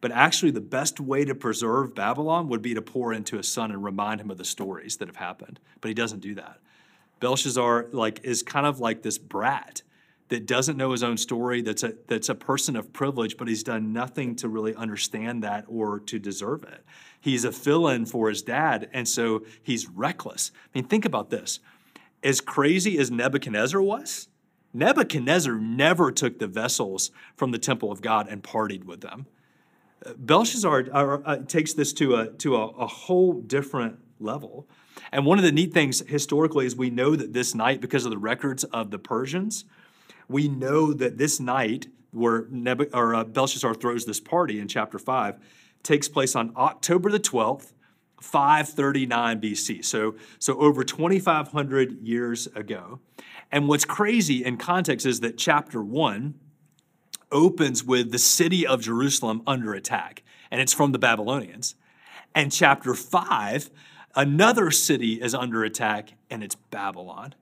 But 0.00 0.12
actually, 0.12 0.50
the 0.50 0.60
best 0.60 1.00
way 1.00 1.24
to 1.24 1.34
preserve 1.34 1.94
Babylon 1.94 2.48
would 2.48 2.62
be 2.62 2.74
to 2.74 2.82
pour 2.82 3.12
into 3.12 3.36
his 3.36 3.48
son 3.48 3.70
and 3.70 3.84
remind 3.84 4.20
him 4.20 4.30
of 4.30 4.38
the 4.38 4.44
stories 4.44 4.96
that 4.96 5.08
have 5.08 5.16
happened. 5.16 5.60
But 5.80 5.88
he 5.88 5.94
doesn't 5.94 6.20
do 6.20 6.34
that. 6.34 6.58
Belshazzar 7.20 7.86
like 7.92 8.20
is 8.24 8.42
kind 8.42 8.66
of 8.66 8.80
like 8.80 9.02
this 9.02 9.16
brat 9.16 9.82
that 10.32 10.46
doesn't 10.46 10.78
know 10.78 10.92
his 10.92 11.02
own 11.02 11.18
story, 11.18 11.60
that's 11.60 11.82
a, 11.82 11.92
that's 12.06 12.30
a 12.30 12.34
person 12.34 12.74
of 12.74 12.90
privilege, 12.90 13.36
but 13.36 13.48
he's 13.48 13.62
done 13.62 13.92
nothing 13.92 14.34
to 14.36 14.48
really 14.48 14.74
understand 14.74 15.44
that 15.44 15.66
or 15.68 16.00
to 16.00 16.18
deserve 16.18 16.64
it. 16.64 16.86
He's 17.20 17.44
a 17.44 17.52
fill 17.52 17.86
in 17.88 18.06
for 18.06 18.30
his 18.30 18.40
dad, 18.40 18.88
and 18.94 19.06
so 19.06 19.44
he's 19.62 19.90
reckless. 19.90 20.50
I 20.54 20.78
mean, 20.78 20.88
think 20.88 21.04
about 21.04 21.28
this. 21.28 21.60
As 22.22 22.40
crazy 22.40 22.96
as 22.96 23.10
Nebuchadnezzar 23.10 23.82
was, 23.82 24.28
Nebuchadnezzar 24.72 25.56
never 25.56 26.10
took 26.10 26.38
the 26.38 26.46
vessels 26.46 27.10
from 27.36 27.50
the 27.50 27.58
temple 27.58 27.92
of 27.92 28.00
God 28.00 28.26
and 28.26 28.42
partied 28.42 28.84
with 28.84 29.02
them. 29.02 29.26
Belshazzar 30.16 30.86
uh, 30.92 31.18
uh 31.26 31.36
takes 31.46 31.74
this 31.74 31.92
to, 31.92 32.14
a, 32.14 32.28
to 32.38 32.56
a, 32.56 32.68
a 32.68 32.86
whole 32.86 33.34
different 33.34 33.98
level. 34.18 34.66
And 35.12 35.26
one 35.26 35.38
of 35.38 35.44
the 35.44 35.52
neat 35.52 35.74
things 35.74 36.00
historically 36.08 36.64
is 36.64 36.74
we 36.74 36.88
know 36.88 37.16
that 37.16 37.34
this 37.34 37.54
night, 37.54 37.82
because 37.82 38.06
of 38.06 38.10
the 38.10 38.18
records 38.18 38.64
of 38.64 38.90
the 38.90 38.98
Persians, 38.98 39.66
we 40.32 40.48
know 40.48 40.92
that 40.92 41.18
this 41.18 41.38
night 41.38 41.86
where 42.12 42.46
Neb- 42.50 42.90
or, 42.92 43.14
uh, 43.14 43.24
Belshazzar 43.24 43.74
throws 43.74 44.04
this 44.04 44.20
party 44.20 44.58
in 44.60 44.68
chapter 44.68 44.98
5 44.98 45.38
takes 45.82 46.08
place 46.08 46.36
on 46.36 46.52
October 46.56 47.10
the 47.10 47.18
12th, 47.18 47.72
539 48.20 49.40
BC. 49.40 49.84
So, 49.84 50.14
so 50.38 50.58
over 50.58 50.84
2,500 50.84 52.00
years 52.02 52.46
ago. 52.48 53.00
And 53.50 53.66
what's 53.66 53.84
crazy 53.84 54.44
in 54.44 54.58
context 54.58 55.04
is 55.06 55.20
that 55.20 55.36
chapter 55.36 55.82
1 55.82 56.34
opens 57.32 57.82
with 57.82 58.12
the 58.12 58.18
city 58.18 58.66
of 58.66 58.82
Jerusalem 58.82 59.42
under 59.46 59.74
attack, 59.74 60.22
and 60.50 60.60
it's 60.60 60.72
from 60.72 60.92
the 60.92 60.98
Babylonians. 60.98 61.74
And 62.34 62.52
chapter 62.52 62.94
5, 62.94 63.70
another 64.14 64.70
city 64.70 65.14
is 65.14 65.34
under 65.34 65.64
attack, 65.64 66.12
and 66.30 66.44
it's 66.44 66.54
Babylon. 66.54 67.34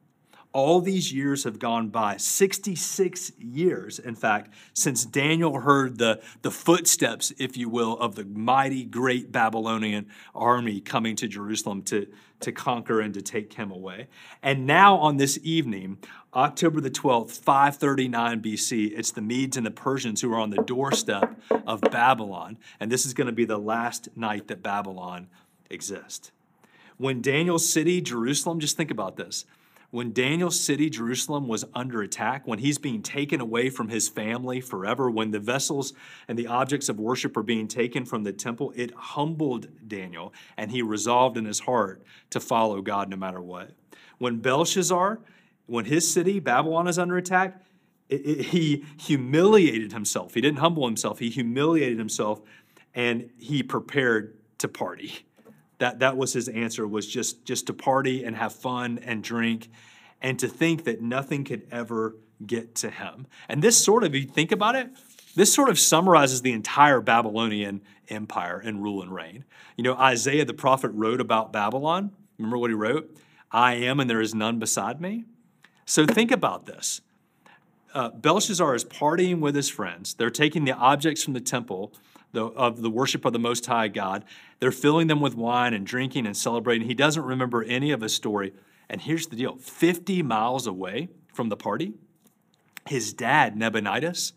All 0.53 0.81
these 0.81 1.13
years 1.13 1.45
have 1.45 1.61
gone 1.61 1.91
by, 1.91 2.17
66 2.17 3.33
years, 3.39 4.01
in 4.01 4.17
fact, 4.17 4.53
since 4.75 5.05
Daniel 5.05 5.61
heard 5.61 5.99
the, 5.99 6.21
the 6.43 6.51
footsteps, 6.51 7.33
if 7.39 7.57
you 7.57 7.69
will, 7.69 7.97
of 7.99 8.17
the 8.17 8.25
mighty, 8.25 8.85
great 8.85 9.31
Babylonian 9.31 10.09
army 10.35 10.81
coming 10.81 11.15
to 11.17 11.29
Jerusalem 11.29 11.83
to, 11.83 12.09
to 12.41 12.51
conquer 12.51 13.01
and 13.01 13.15
to 13.15 13.23
take 13.23 13.53
him 13.53 13.71
away. 13.71 14.09
And 14.43 14.67
now, 14.67 14.97
on 14.97 15.19
this 15.19 15.39
evening, 15.45 15.99
October 16.35 16.81
the 16.81 16.91
12th, 16.91 17.39
539 17.39 18.43
BC, 18.43 18.99
it's 18.99 19.13
the 19.13 19.23
Medes 19.23 19.57
and 19.57 19.65
the 19.65 19.71
Persians 19.71 20.21
who 20.21 20.33
are 20.33 20.41
on 20.41 20.51
the 20.51 20.63
doorstep 20.63 21.41
of 21.65 21.81
Babylon. 21.81 22.59
And 22.81 22.91
this 22.91 23.07
is 23.07 23.15
going 23.15 23.29
to 23.29 23.33
be 23.33 23.45
the 23.45 23.59
last 23.59 24.09
night 24.17 24.49
that 24.49 24.65
Babylon 24.65 25.29
exists. 25.71 26.33
When 26.97 27.23
Daniel's 27.23 27.69
city, 27.69 28.01
Jerusalem, 28.01 28.59
just 28.59 28.77
think 28.77 28.91
about 28.91 29.17
this 29.17 29.45
when 29.91 30.13
Daniel's 30.13 30.59
city, 30.59 30.89
Jerusalem, 30.89 31.49
was 31.49 31.65
under 31.75 32.01
attack, 32.01 32.47
when 32.47 32.61
he's 32.61 32.79
being 32.79 33.03
taken 33.03 33.41
away 33.41 33.71
from 33.71 33.89
his 33.89 34.09
family 34.09 34.61
forever, 34.61 35.11
when 35.11 35.33
the 35.33 35.41
vessels 35.41 35.93
and 36.29 36.39
the 36.39 36.47
objects 36.47 36.89
of 36.89 37.01
worship 37.01 37.37
are 37.37 37.43
being 37.43 37.67
taken 37.67 38.05
from 38.05 38.23
the 38.23 38.33
temple, 38.33 38.73
it 38.77 38.93
humbled 38.95 39.69
Daniel, 39.89 40.33
and 40.57 40.71
he 40.71 40.81
resolved 40.81 41.37
in 41.37 41.45
his 41.45 41.61
heart 41.61 42.03
to 42.31 42.39
follow 42.39 42.81
God 42.81 43.09
no 43.09 43.17
matter 43.17 43.41
what. 43.41 43.73
When 44.19 44.39
Belshazzar, 44.39 45.19
when 45.67 45.87
his 45.87 46.13
city, 46.13 46.39
Babylon, 46.39 46.87
is 46.87 46.99
under 46.99 47.17
attack, 47.17 47.61
it, 48.09 48.27
it, 48.27 48.41
he 48.47 48.85
humiliated 48.99 49.93
himself. 49.93 50.35
He 50.35 50.41
didn't 50.41 50.59
humble 50.59 50.87
himself, 50.87 51.19
he 51.19 51.31
humiliated 51.31 51.99
himself, 51.99 52.41
and 52.95 53.31
he 53.39 53.65
prepared 53.65 54.37
to 54.59 54.69
party 54.69 55.25
that 55.81 55.99
that 55.99 56.17
was 56.17 56.33
his 56.33 56.49
answer 56.49 56.87
was 56.87 57.07
just 57.07 57.45
just 57.45 57.67
to 57.67 57.75
party 57.75 58.25
and 58.25 58.37
have 58.37 58.55
fun 58.55 58.99
and 59.05 59.23
drink 59.23 59.69
and 60.23 60.39
to 60.39 60.49
think 60.49 60.85
that 60.85 61.01
nothing 61.01 61.45
could 61.45 61.67
ever 61.71 62.17
get 62.47 62.75
to 62.77 62.91
him. 62.91 63.27
And 63.49 63.63
this 63.63 63.83
sort 63.83 64.05
of, 64.05 64.15
if 64.15 64.23
you 64.23 64.29
think 64.29 64.53
about 64.53 64.77
it, 64.77 64.91
this 65.35 65.53
sort 65.53 65.69
of 65.69 65.79
summarizes 65.79 66.43
the 66.43 66.53
entire 66.53 67.01
Babylonian 67.01 67.83
empire 68.09 68.61
and 68.63 68.83
rule 68.83 69.03
and 69.03 69.15
reign. 69.15 69.45
You 69.77 69.85
know, 69.85 69.95
Isaiah 69.95 70.45
the 70.45 70.55
prophet 70.55 70.91
wrote 70.95 71.21
about 71.21 71.53
Babylon. 71.53 72.11
Remember 72.39 72.59
what 72.59 72.71
he 72.71 72.75
wrote? 72.75 73.17
I 73.51 73.75
am 73.75 74.01
and 74.01 74.09
there 74.09 74.21
is 74.21 74.35
none 74.35 74.59
beside 74.59 75.01
me. 75.01 75.25
So 75.85 76.07
think 76.07 76.31
about 76.31 76.67
this. 76.67 77.01
Uh, 77.93 78.11
Belshazzar 78.11 78.75
is 78.75 78.85
partying 78.85 79.41
with 79.41 79.57
his 79.57 79.69
friends. 79.69 80.15
They're 80.15 80.31
taking 80.31 80.65
the 80.65 80.73
objects 80.73 81.25
from 81.25 81.35
the 81.35 81.41
temple 81.41 81.93
the, 82.33 82.45
of 82.45 82.83
the 82.83 82.91
worship 82.91 83.25
of 83.25 83.33
the 83.33 83.39
Most 83.39 83.67
High 83.67 83.89
God. 83.89 84.25
They're 84.59 84.71
filling 84.71 85.07
them 85.07 85.21
with 85.21 85.35
wine 85.35 85.75
and 85.75 85.87
drinking 85.87 86.27
and 86.27 86.37
celebrating. 86.37 86.87
He 86.87 86.95
doesn't 86.95 87.23
remember 87.23 87.63
any 87.63 87.91
of 87.91 88.01
his 88.01 88.15
story. 88.15 88.53
And 88.89 89.01
here's 89.01 89.27
the 89.27 89.37
deal 89.37 89.57
50 89.57 90.23
miles 90.23 90.67
away 90.67 91.09
from 91.33 91.49
the 91.49 91.57
party, 91.57 91.95
his 92.89 93.13
dad, 93.13 93.57
Nabonidus, 93.57 94.33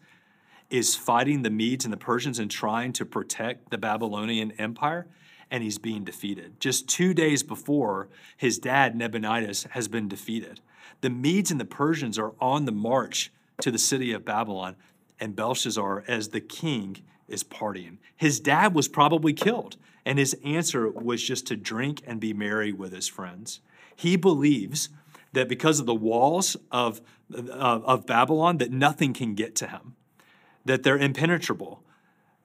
is 0.70 0.96
fighting 0.96 1.42
the 1.42 1.50
Medes 1.50 1.86
and 1.86 1.94
the 1.94 1.98
Persians 1.98 2.40
and 2.40 2.50
trying 2.50 2.94
to 2.94 3.06
protect 3.06 3.70
the 3.70 3.78
Babylonian 3.78 4.52
Empire, 4.54 5.08
and 5.52 5.64
he's 5.64 5.78
being 5.78 6.04
defeated. 6.04 6.60
Just 6.60 6.88
two 6.88 7.14
days 7.14 7.44
before, 7.44 8.10
his 8.38 8.58
dad, 8.58 8.96
Nabonidus, 8.96 9.68
has 9.72 9.88
been 9.88 10.08
defeated. 10.08 10.62
The 11.02 11.10
Medes 11.10 11.52
and 11.52 11.60
the 11.60 11.66
Persians 11.66 12.18
are 12.18 12.34
on 12.40 12.66
the 12.66 12.72
march 12.72 13.32
to 13.62 13.72
the 13.72 13.78
city 13.78 14.14
of 14.14 14.26
Babylon, 14.26 14.76
and 15.20 15.36
Belshazzar, 15.36 16.04
as 16.08 16.30
the 16.30 16.42
king, 16.42 16.98
is 17.28 17.44
partying. 17.44 17.98
His 18.16 18.40
dad 18.40 18.74
was 18.74 18.88
probably 18.88 19.34
killed, 19.34 19.78
and 20.06 20.20
his 20.20 20.36
answer 20.44 20.90
was 20.90 21.24
just 21.24 21.48
to 21.48 21.56
drink 21.56 22.02
and 22.06 22.20
be 22.20 22.34
merry 22.34 22.72
with 22.72 22.94
his 22.94 23.08
friends. 23.08 23.60
He 23.96 24.16
believes 24.16 24.90
that 25.34 25.50
because 25.50 25.80
of 25.80 25.86
the 25.86 25.96
walls 25.96 26.56
of, 26.72 27.02
of, 27.34 27.84
of 27.86 28.06
Babylon, 28.06 28.58
that 28.58 28.72
nothing 28.72 29.14
can 29.14 29.34
get 29.34 29.56
to 29.56 29.68
him, 29.68 29.96
that 30.66 30.84
they're 30.84 30.98
impenetrable, 30.98 31.84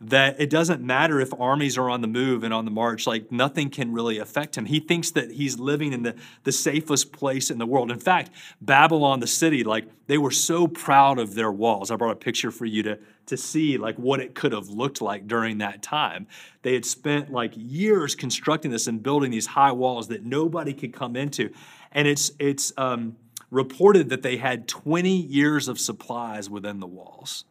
that 0.00 0.40
it 0.40 0.48
doesn't 0.48 0.80
matter 0.80 1.20
if 1.20 1.32
armies 1.40 1.76
are 1.76 1.90
on 1.90 2.02
the 2.02 2.06
move 2.06 2.44
and 2.44 2.54
on 2.54 2.64
the 2.64 2.70
march, 2.70 3.04
like 3.04 3.32
nothing 3.32 3.68
can 3.68 3.92
really 3.92 4.18
affect 4.18 4.56
him. 4.56 4.66
He 4.66 4.78
thinks 4.78 5.10
that 5.12 5.32
he's 5.32 5.58
living 5.58 5.92
in 5.92 6.04
the, 6.04 6.14
the 6.44 6.52
safest 6.52 7.10
place 7.12 7.50
in 7.50 7.58
the 7.58 7.66
world. 7.66 7.90
In 7.90 7.98
fact, 7.98 8.30
Babylon, 8.60 9.18
the 9.18 9.26
city, 9.26 9.64
like 9.64 9.86
they 10.06 10.16
were 10.16 10.30
so 10.30 10.68
proud 10.68 11.18
of 11.18 11.34
their 11.34 11.50
walls. 11.50 11.90
I 11.90 11.96
brought 11.96 12.12
a 12.12 12.16
picture 12.16 12.52
for 12.52 12.64
you 12.64 12.84
to, 12.84 12.98
to 13.26 13.36
see 13.36 13.76
like 13.76 13.96
what 13.96 14.20
it 14.20 14.36
could 14.36 14.52
have 14.52 14.68
looked 14.68 15.02
like 15.02 15.26
during 15.26 15.58
that 15.58 15.82
time. 15.82 16.28
They 16.62 16.74
had 16.74 16.84
spent 16.84 17.32
like 17.32 17.52
years 17.56 18.14
constructing 18.14 18.70
this 18.70 18.86
and 18.86 19.02
building 19.02 19.32
these 19.32 19.46
high 19.46 19.72
walls 19.72 20.06
that 20.08 20.24
nobody 20.24 20.74
could 20.74 20.92
come 20.92 21.16
into. 21.16 21.50
And 21.90 22.06
it's 22.06 22.30
it's 22.38 22.72
um, 22.76 23.16
reported 23.50 24.10
that 24.10 24.22
they 24.22 24.36
had 24.36 24.68
20 24.68 25.10
years 25.10 25.66
of 25.66 25.80
supplies 25.80 26.48
within 26.48 26.78
the 26.78 26.86
walls. 26.86 27.44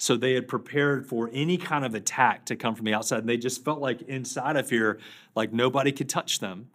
So 0.00 0.16
they 0.16 0.32
had 0.32 0.48
prepared 0.48 1.06
for 1.06 1.28
any 1.30 1.58
kind 1.58 1.84
of 1.84 1.94
attack 1.94 2.46
to 2.46 2.56
come 2.56 2.74
from 2.74 2.86
the 2.86 2.94
outside. 2.94 3.18
And 3.18 3.28
they 3.28 3.36
just 3.36 3.62
felt 3.62 3.80
like 3.80 4.00
inside 4.00 4.56
of 4.56 4.70
here, 4.70 4.98
like 5.34 5.52
nobody 5.52 5.92
could 5.92 6.08
touch 6.08 6.38
them. 6.38 6.70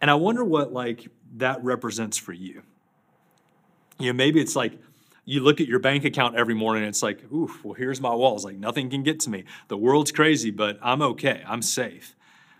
And 0.00 0.10
I 0.10 0.14
wonder 0.14 0.44
what 0.44 0.72
like 0.72 1.06
that 1.36 1.62
represents 1.62 2.18
for 2.18 2.32
you. 2.32 2.62
You 4.00 4.08
know, 4.08 4.16
maybe 4.16 4.40
it's 4.40 4.56
like 4.56 4.72
you 5.24 5.44
look 5.44 5.60
at 5.60 5.68
your 5.68 5.78
bank 5.78 6.04
account 6.04 6.34
every 6.34 6.54
morning 6.54 6.82
and 6.82 6.88
it's 6.88 7.04
like, 7.04 7.22
ooh, 7.32 7.54
well, 7.62 7.74
here's 7.74 8.00
my 8.00 8.12
walls. 8.12 8.44
Like 8.44 8.56
nothing 8.56 8.90
can 8.90 9.04
get 9.04 9.20
to 9.20 9.30
me. 9.30 9.44
The 9.68 9.76
world's 9.76 10.10
crazy, 10.10 10.50
but 10.50 10.76
I'm 10.82 11.02
okay. 11.02 11.44
I'm 11.46 11.62
safe. 11.62 12.16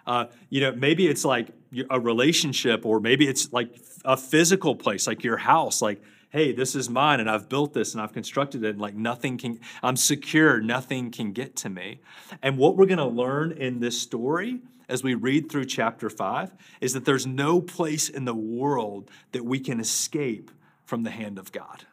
Uh, 0.07 0.27
you 0.51 0.61
know, 0.61 0.71
maybe 0.71 1.09
it's 1.09 1.25
like 1.25 1.49
a 1.91 1.99
relationship, 1.99 2.87
or 2.87 3.01
maybe 3.01 3.27
it's 3.27 3.53
like 3.53 3.77
a 4.05 4.17
physical 4.17 4.77
place, 4.77 5.09
like 5.09 5.25
your 5.25 5.37
house. 5.37 5.83
Like 5.83 6.01
hey, 6.31 6.53
this 6.53 6.75
is 6.75 6.89
mine 6.89 7.21
and 7.21 7.29
I've 7.29 7.49
built 7.49 7.75
this 7.75 7.93
and 7.93 8.01
I've 8.01 8.13
constructed 8.13 8.65
it 8.65 8.71
and 8.71 8.81
like 8.81 8.95
nothing 8.95 9.37
can, 9.37 9.61
I'm 9.83 9.97
secure, 9.97 10.61
nothing 10.61 11.11
can 11.11 11.33
get 11.33 11.57
to 11.57 11.69
me. 11.69 12.01
And 12.43 12.57
what 12.57 12.77
we're 12.77 12.87
going 12.87 12.99
to 12.99 13.07
learn 13.07 13.53
in 13.53 13.81
this 13.81 14.01
story 14.01 14.61
as 14.89 15.03
we 15.03 15.15
read 15.15 15.51
through 15.51 15.67
chapter 15.67 16.09
five 16.09 16.55
is 16.81 16.93
that 16.93 17.05
there's 17.05 17.27
no 17.27 17.61
place 17.61 18.09
in 18.09 18.25
the 18.25 18.35
world 18.35 19.11
that 19.33 19.45
we 19.45 19.59
can 19.61 19.81
escape 19.81 20.51
from 20.85 21.03
the 21.03 21.11
hand 21.11 21.39
of 21.39 21.53
God. 21.53 21.85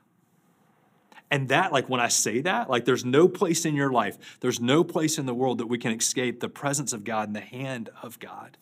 And 1.30 1.50
that, 1.50 1.74
like 1.74 1.90
when 1.90 2.00
I 2.00 2.08
say 2.08 2.42
that, 2.42 2.70
like 2.70 2.86
there's 2.86 3.04
no 3.04 3.28
place 3.28 3.66
in 3.66 3.76
your 3.76 3.92
life, 3.92 4.40
there's 4.40 4.62
no 4.62 4.84
place 4.84 5.18
in 5.18 5.26
the 5.26 5.34
world 5.34 5.58
that 5.58 5.68
we 5.68 5.78
can 5.78 5.92
escape 5.92 6.40
the 6.40 6.50
presence 6.50 6.94
of 6.94 7.04
God 7.04 7.28
and 7.28 7.36
the 7.36 7.42
hand 7.42 7.90
of 8.02 8.20
God. 8.20 8.58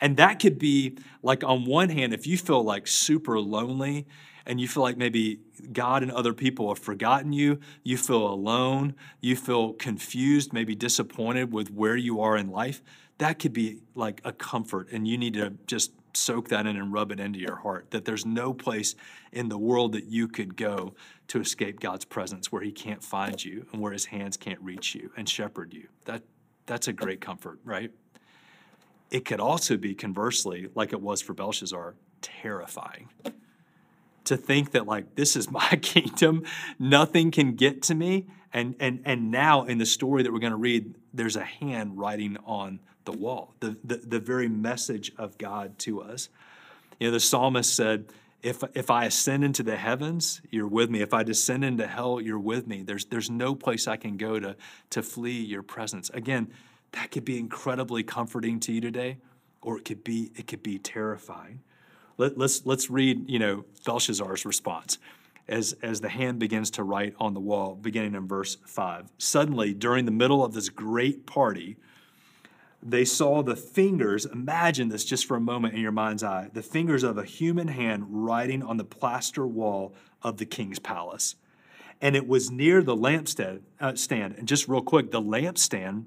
And 0.00 0.16
that 0.16 0.38
could 0.40 0.58
be 0.58 0.98
like, 1.22 1.42
on 1.44 1.64
one 1.64 1.88
hand, 1.88 2.12
if 2.12 2.26
you 2.26 2.36
feel 2.36 2.62
like 2.62 2.86
super 2.86 3.40
lonely 3.40 4.06
and 4.46 4.60
you 4.60 4.68
feel 4.68 4.82
like 4.82 4.96
maybe 4.96 5.40
God 5.72 6.02
and 6.02 6.12
other 6.12 6.34
people 6.34 6.68
have 6.68 6.78
forgotten 6.78 7.32
you, 7.32 7.60
you 7.82 7.96
feel 7.96 8.26
alone, 8.26 8.94
you 9.20 9.36
feel 9.36 9.72
confused, 9.72 10.52
maybe 10.52 10.74
disappointed 10.74 11.52
with 11.52 11.70
where 11.70 11.96
you 11.96 12.20
are 12.20 12.36
in 12.36 12.50
life, 12.50 12.82
that 13.18 13.38
could 13.38 13.52
be 13.52 13.80
like 13.94 14.20
a 14.24 14.32
comfort. 14.32 14.90
And 14.92 15.08
you 15.08 15.16
need 15.16 15.34
to 15.34 15.54
just 15.66 15.92
soak 16.16 16.48
that 16.48 16.66
in 16.66 16.76
and 16.76 16.92
rub 16.92 17.10
it 17.10 17.18
into 17.18 17.38
your 17.38 17.56
heart 17.56 17.90
that 17.90 18.04
there's 18.04 18.24
no 18.24 18.52
place 18.52 18.94
in 19.32 19.48
the 19.48 19.58
world 19.58 19.92
that 19.92 20.04
you 20.04 20.28
could 20.28 20.56
go 20.56 20.94
to 21.28 21.40
escape 21.40 21.80
God's 21.80 22.04
presence 22.04 22.52
where 22.52 22.62
He 22.62 22.70
can't 22.70 23.02
find 23.02 23.42
you 23.42 23.66
and 23.72 23.80
where 23.80 23.92
His 23.92 24.06
hands 24.06 24.36
can't 24.36 24.60
reach 24.60 24.94
you 24.94 25.10
and 25.16 25.28
shepherd 25.28 25.72
you. 25.72 25.88
That, 26.04 26.22
that's 26.66 26.88
a 26.88 26.92
great 26.92 27.20
comfort, 27.20 27.60
right? 27.64 27.90
It 29.10 29.24
could 29.24 29.40
also 29.40 29.76
be 29.76 29.94
conversely, 29.94 30.68
like 30.74 30.92
it 30.92 31.00
was 31.00 31.22
for 31.22 31.34
Belshazzar, 31.34 31.94
terrifying 32.20 33.08
to 34.24 34.36
think 34.36 34.72
that 34.72 34.86
like 34.86 35.14
this 35.14 35.36
is 35.36 35.50
my 35.50 35.68
kingdom. 35.82 36.44
Nothing 36.78 37.30
can 37.30 37.54
get 37.54 37.82
to 37.82 37.94
me. 37.94 38.26
And 38.52 38.74
and 38.80 39.00
and 39.04 39.30
now 39.30 39.64
in 39.64 39.78
the 39.78 39.86
story 39.86 40.22
that 40.22 40.32
we're 40.32 40.38
going 40.38 40.52
to 40.52 40.56
read 40.56 40.94
there's 41.12 41.36
a 41.36 41.44
hand 41.44 41.98
writing 41.98 42.36
on 42.44 42.80
the 43.04 43.12
wall 43.12 43.54
the, 43.60 43.76
the 43.84 43.96
the 43.96 44.20
very 44.20 44.48
message 44.48 45.12
of 45.18 45.38
god 45.38 45.78
to 45.80 46.00
us. 46.00 46.28
You 46.98 47.08
know 47.08 47.12
the 47.12 47.20
psalmist 47.20 47.74
said 47.74 48.06
if 48.42 48.62
if 48.74 48.90
i 48.90 49.06
ascend 49.06 49.42
into 49.42 49.62
the 49.62 49.76
heavens 49.76 50.40
you're 50.50 50.68
with 50.68 50.88
me. 50.88 51.02
If 51.02 51.12
i 51.12 51.22
descend 51.22 51.64
into 51.64 51.86
hell 51.86 52.20
you're 52.20 52.38
with 52.38 52.66
me. 52.66 52.82
There's 52.82 53.06
there's 53.06 53.30
no 53.30 53.54
place 53.54 53.88
i 53.88 53.96
can 53.96 54.16
go 54.16 54.38
to 54.38 54.56
to 54.90 55.02
flee 55.02 55.42
your 55.42 55.62
presence. 55.62 56.10
Again 56.10 56.48
that 56.92 57.10
could 57.10 57.24
be 57.24 57.38
incredibly 57.40 58.04
comforting 58.04 58.60
to 58.60 58.72
you 58.72 58.80
today 58.80 59.18
or 59.60 59.78
it 59.78 59.84
could 59.84 60.04
be 60.04 60.30
it 60.36 60.46
could 60.46 60.62
be 60.62 60.78
terrifying 60.78 61.60
let, 62.16 62.32
us 62.32 62.38
let's, 62.38 62.66
let's 62.66 62.90
read, 62.90 63.28
you 63.28 63.38
know, 63.38 63.64
Belshazzar's 63.84 64.44
response 64.44 64.98
as, 65.48 65.74
as 65.82 66.00
the 66.00 66.08
hand 66.08 66.38
begins 66.38 66.70
to 66.72 66.82
write 66.82 67.14
on 67.18 67.34
the 67.34 67.40
wall, 67.40 67.74
beginning 67.74 68.14
in 68.14 68.26
verse 68.26 68.56
5. 68.66 69.10
Suddenly, 69.18 69.74
during 69.74 70.04
the 70.04 70.10
middle 70.10 70.44
of 70.44 70.54
this 70.54 70.68
great 70.68 71.26
party, 71.26 71.76
they 72.82 73.04
saw 73.04 73.42
the 73.42 73.56
fingers, 73.56 74.26
imagine 74.26 74.88
this 74.88 75.04
just 75.04 75.26
for 75.26 75.36
a 75.36 75.40
moment 75.40 75.74
in 75.74 75.80
your 75.80 75.92
mind's 75.92 76.22
eye, 76.22 76.50
the 76.52 76.62
fingers 76.62 77.02
of 77.02 77.16
a 77.16 77.24
human 77.24 77.68
hand 77.68 78.04
writing 78.08 78.62
on 78.62 78.76
the 78.76 78.84
plaster 78.84 79.46
wall 79.46 79.94
of 80.22 80.36
the 80.36 80.46
king's 80.46 80.78
palace. 80.78 81.36
And 82.00 82.14
it 82.16 82.26
was 82.26 82.50
near 82.50 82.82
the 82.82 82.96
lampstand. 82.96 83.60
Uh, 83.80 83.94
stand. 83.94 84.34
And 84.36 84.46
just 84.46 84.68
real 84.68 84.82
quick, 84.82 85.10
the 85.10 85.22
lampstand 85.22 86.04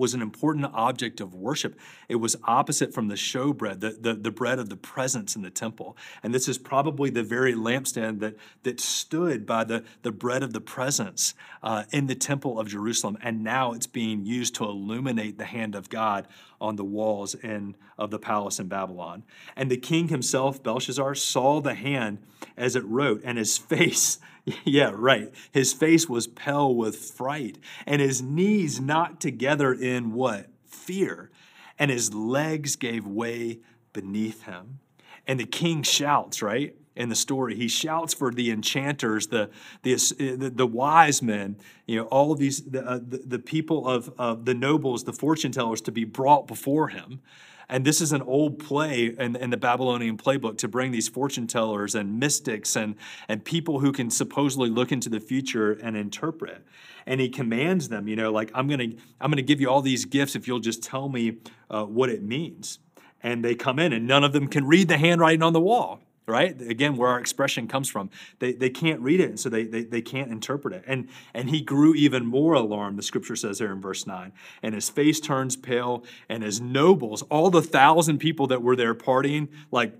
was 0.00 0.14
an 0.14 0.22
important 0.22 0.64
object 0.72 1.20
of 1.20 1.34
worship. 1.34 1.78
It 2.08 2.16
was 2.16 2.34
opposite 2.44 2.94
from 2.94 3.08
the 3.08 3.16
showbread, 3.16 3.80
the, 3.80 3.90
the, 3.90 4.14
the 4.14 4.30
bread 4.30 4.58
of 4.58 4.70
the 4.70 4.76
presence 4.76 5.36
in 5.36 5.42
the 5.42 5.50
temple. 5.50 5.94
And 6.22 6.34
this 6.34 6.48
is 6.48 6.56
probably 6.56 7.10
the 7.10 7.22
very 7.22 7.52
lampstand 7.52 8.20
that, 8.20 8.36
that 8.62 8.80
stood 8.80 9.44
by 9.44 9.64
the, 9.64 9.84
the 10.00 10.10
bread 10.10 10.42
of 10.42 10.54
the 10.54 10.60
presence 10.60 11.34
uh, 11.62 11.84
in 11.92 12.06
the 12.06 12.14
temple 12.14 12.58
of 12.58 12.66
Jerusalem. 12.66 13.18
And 13.22 13.44
now 13.44 13.72
it's 13.72 13.86
being 13.86 14.24
used 14.24 14.54
to 14.54 14.64
illuminate 14.64 15.36
the 15.36 15.44
hand 15.44 15.74
of 15.74 15.90
God 15.90 16.26
on 16.60 16.76
the 16.76 16.84
walls 16.84 17.34
in, 17.34 17.76
of 17.98 18.10
the 18.10 18.18
palace 18.18 18.58
in 18.58 18.68
Babylon. 18.68 19.24
And 19.56 19.70
the 19.70 19.76
king 19.76 20.08
himself, 20.08 20.62
Belshazzar, 20.62 21.14
saw 21.14 21.60
the 21.60 21.74
hand 21.74 22.18
as 22.56 22.76
it 22.76 22.84
wrote, 22.84 23.22
and 23.24 23.38
his 23.38 23.58
face 23.58 24.18
Yeah, 24.64 24.92
right. 24.94 25.32
His 25.52 25.72
face 25.72 26.08
was 26.08 26.26
pale 26.26 26.74
with 26.74 26.96
fright, 26.96 27.58
and 27.86 28.00
his 28.00 28.22
knees 28.22 28.80
knocked 28.80 29.20
together 29.20 29.72
in 29.72 30.12
what? 30.12 30.48
Fear. 30.66 31.30
And 31.78 31.90
his 31.90 32.12
legs 32.14 32.76
gave 32.76 33.06
way 33.06 33.60
beneath 33.92 34.44
him. 34.44 34.80
And 35.26 35.40
the 35.40 35.46
king 35.46 35.82
shouts, 35.82 36.42
right? 36.42 36.74
In 37.00 37.08
the 37.08 37.16
story, 37.16 37.54
he 37.56 37.66
shouts 37.66 38.12
for 38.12 38.30
the 38.30 38.50
enchanters, 38.50 39.28
the 39.28 39.48
the 39.80 39.94
the, 40.18 40.52
the 40.54 40.66
wise 40.66 41.22
men, 41.22 41.56
you 41.86 41.96
know, 41.96 42.04
all 42.04 42.34
these 42.34 42.62
the, 42.62 42.86
uh, 42.86 42.98
the, 42.98 43.22
the 43.24 43.38
people 43.38 43.88
of, 43.88 44.12
of 44.18 44.44
the 44.44 44.52
nobles, 44.52 45.04
the 45.04 45.12
fortune 45.14 45.50
tellers, 45.50 45.80
to 45.80 45.92
be 45.92 46.04
brought 46.04 46.46
before 46.46 46.88
him. 46.88 47.22
And 47.70 47.86
this 47.86 48.02
is 48.02 48.12
an 48.12 48.20
old 48.20 48.58
play 48.58 49.14
in, 49.18 49.34
in, 49.34 49.48
the 49.48 49.56
Babylonian 49.56 50.18
playbook 50.18 50.58
to 50.58 50.68
bring 50.68 50.92
these 50.92 51.08
fortune 51.08 51.46
tellers 51.46 51.94
and 51.94 52.20
mystics 52.20 52.76
and, 52.76 52.96
and 53.28 53.44
people 53.44 53.80
who 53.80 53.92
can 53.92 54.10
supposedly 54.10 54.68
look 54.68 54.92
into 54.92 55.08
the 55.08 55.20
future 55.20 55.72
and 55.72 55.96
interpret. 55.96 56.66
And 57.06 57.18
he 57.18 57.30
commands 57.30 57.88
them, 57.88 58.08
you 58.08 58.16
know, 58.16 58.30
like, 58.30 58.50
I'm 58.54 58.68
going 58.68 58.90
to 58.90 58.96
I'm 59.22 59.30
gonna 59.30 59.40
give 59.40 59.58
you 59.58 59.70
all 59.70 59.80
these 59.80 60.04
gifts 60.04 60.36
if 60.36 60.46
you'll 60.46 60.60
just 60.60 60.82
tell 60.82 61.08
me 61.08 61.38
uh, 61.70 61.84
what 61.84 62.10
it 62.10 62.22
means. 62.22 62.78
And 63.22 63.42
they 63.42 63.54
come 63.54 63.78
in, 63.78 63.94
and 63.94 64.06
none 64.06 64.22
of 64.22 64.34
them 64.34 64.48
can 64.48 64.66
read 64.66 64.88
the 64.88 64.98
handwriting 64.98 65.42
on 65.42 65.54
the 65.54 65.60
wall 65.60 66.00
right? 66.30 66.60
Again, 66.60 66.96
where 66.96 67.08
our 67.08 67.18
expression 67.18 67.68
comes 67.68 67.88
from. 67.88 68.10
They, 68.38 68.52
they 68.52 68.70
can't 68.70 69.00
read 69.00 69.20
it, 69.20 69.30
and 69.30 69.40
so 69.40 69.48
they, 69.48 69.64
they, 69.64 69.84
they 69.84 70.02
can't 70.02 70.30
interpret 70.30 70.74
it. 70.74 70.84
And, 70.86 71.08
and 71.34 71.50
he 71.50 71.60
grew 71.60 71.94
even 71.94 72.24
more 72.24 72.54
alarmed, 72.54 72.98
the 72.98 73.02
scripture 73.02 73.36
says 73.36 73.58
here 73.58 73.72
in 73.72 73.80
verse 73.80 74.06
9. 74.06 74.32
And 74.62 74.74
his 74.74 74.88
face 74.88 75.20
turns 75.20 75.56
pale, 75.56 76.04
and 76.28 76.42
his 76.42 76.60
nobles, 76.60 77.22
all 77.22 77.50
the 77.50 77.62
thousand 77.62 78.18
people 78.18 78.46
that 78.48 78.62
were 78.62 78.76
there 78.76 78.94
partying, 78.94 79.48
like, 79.70 79.94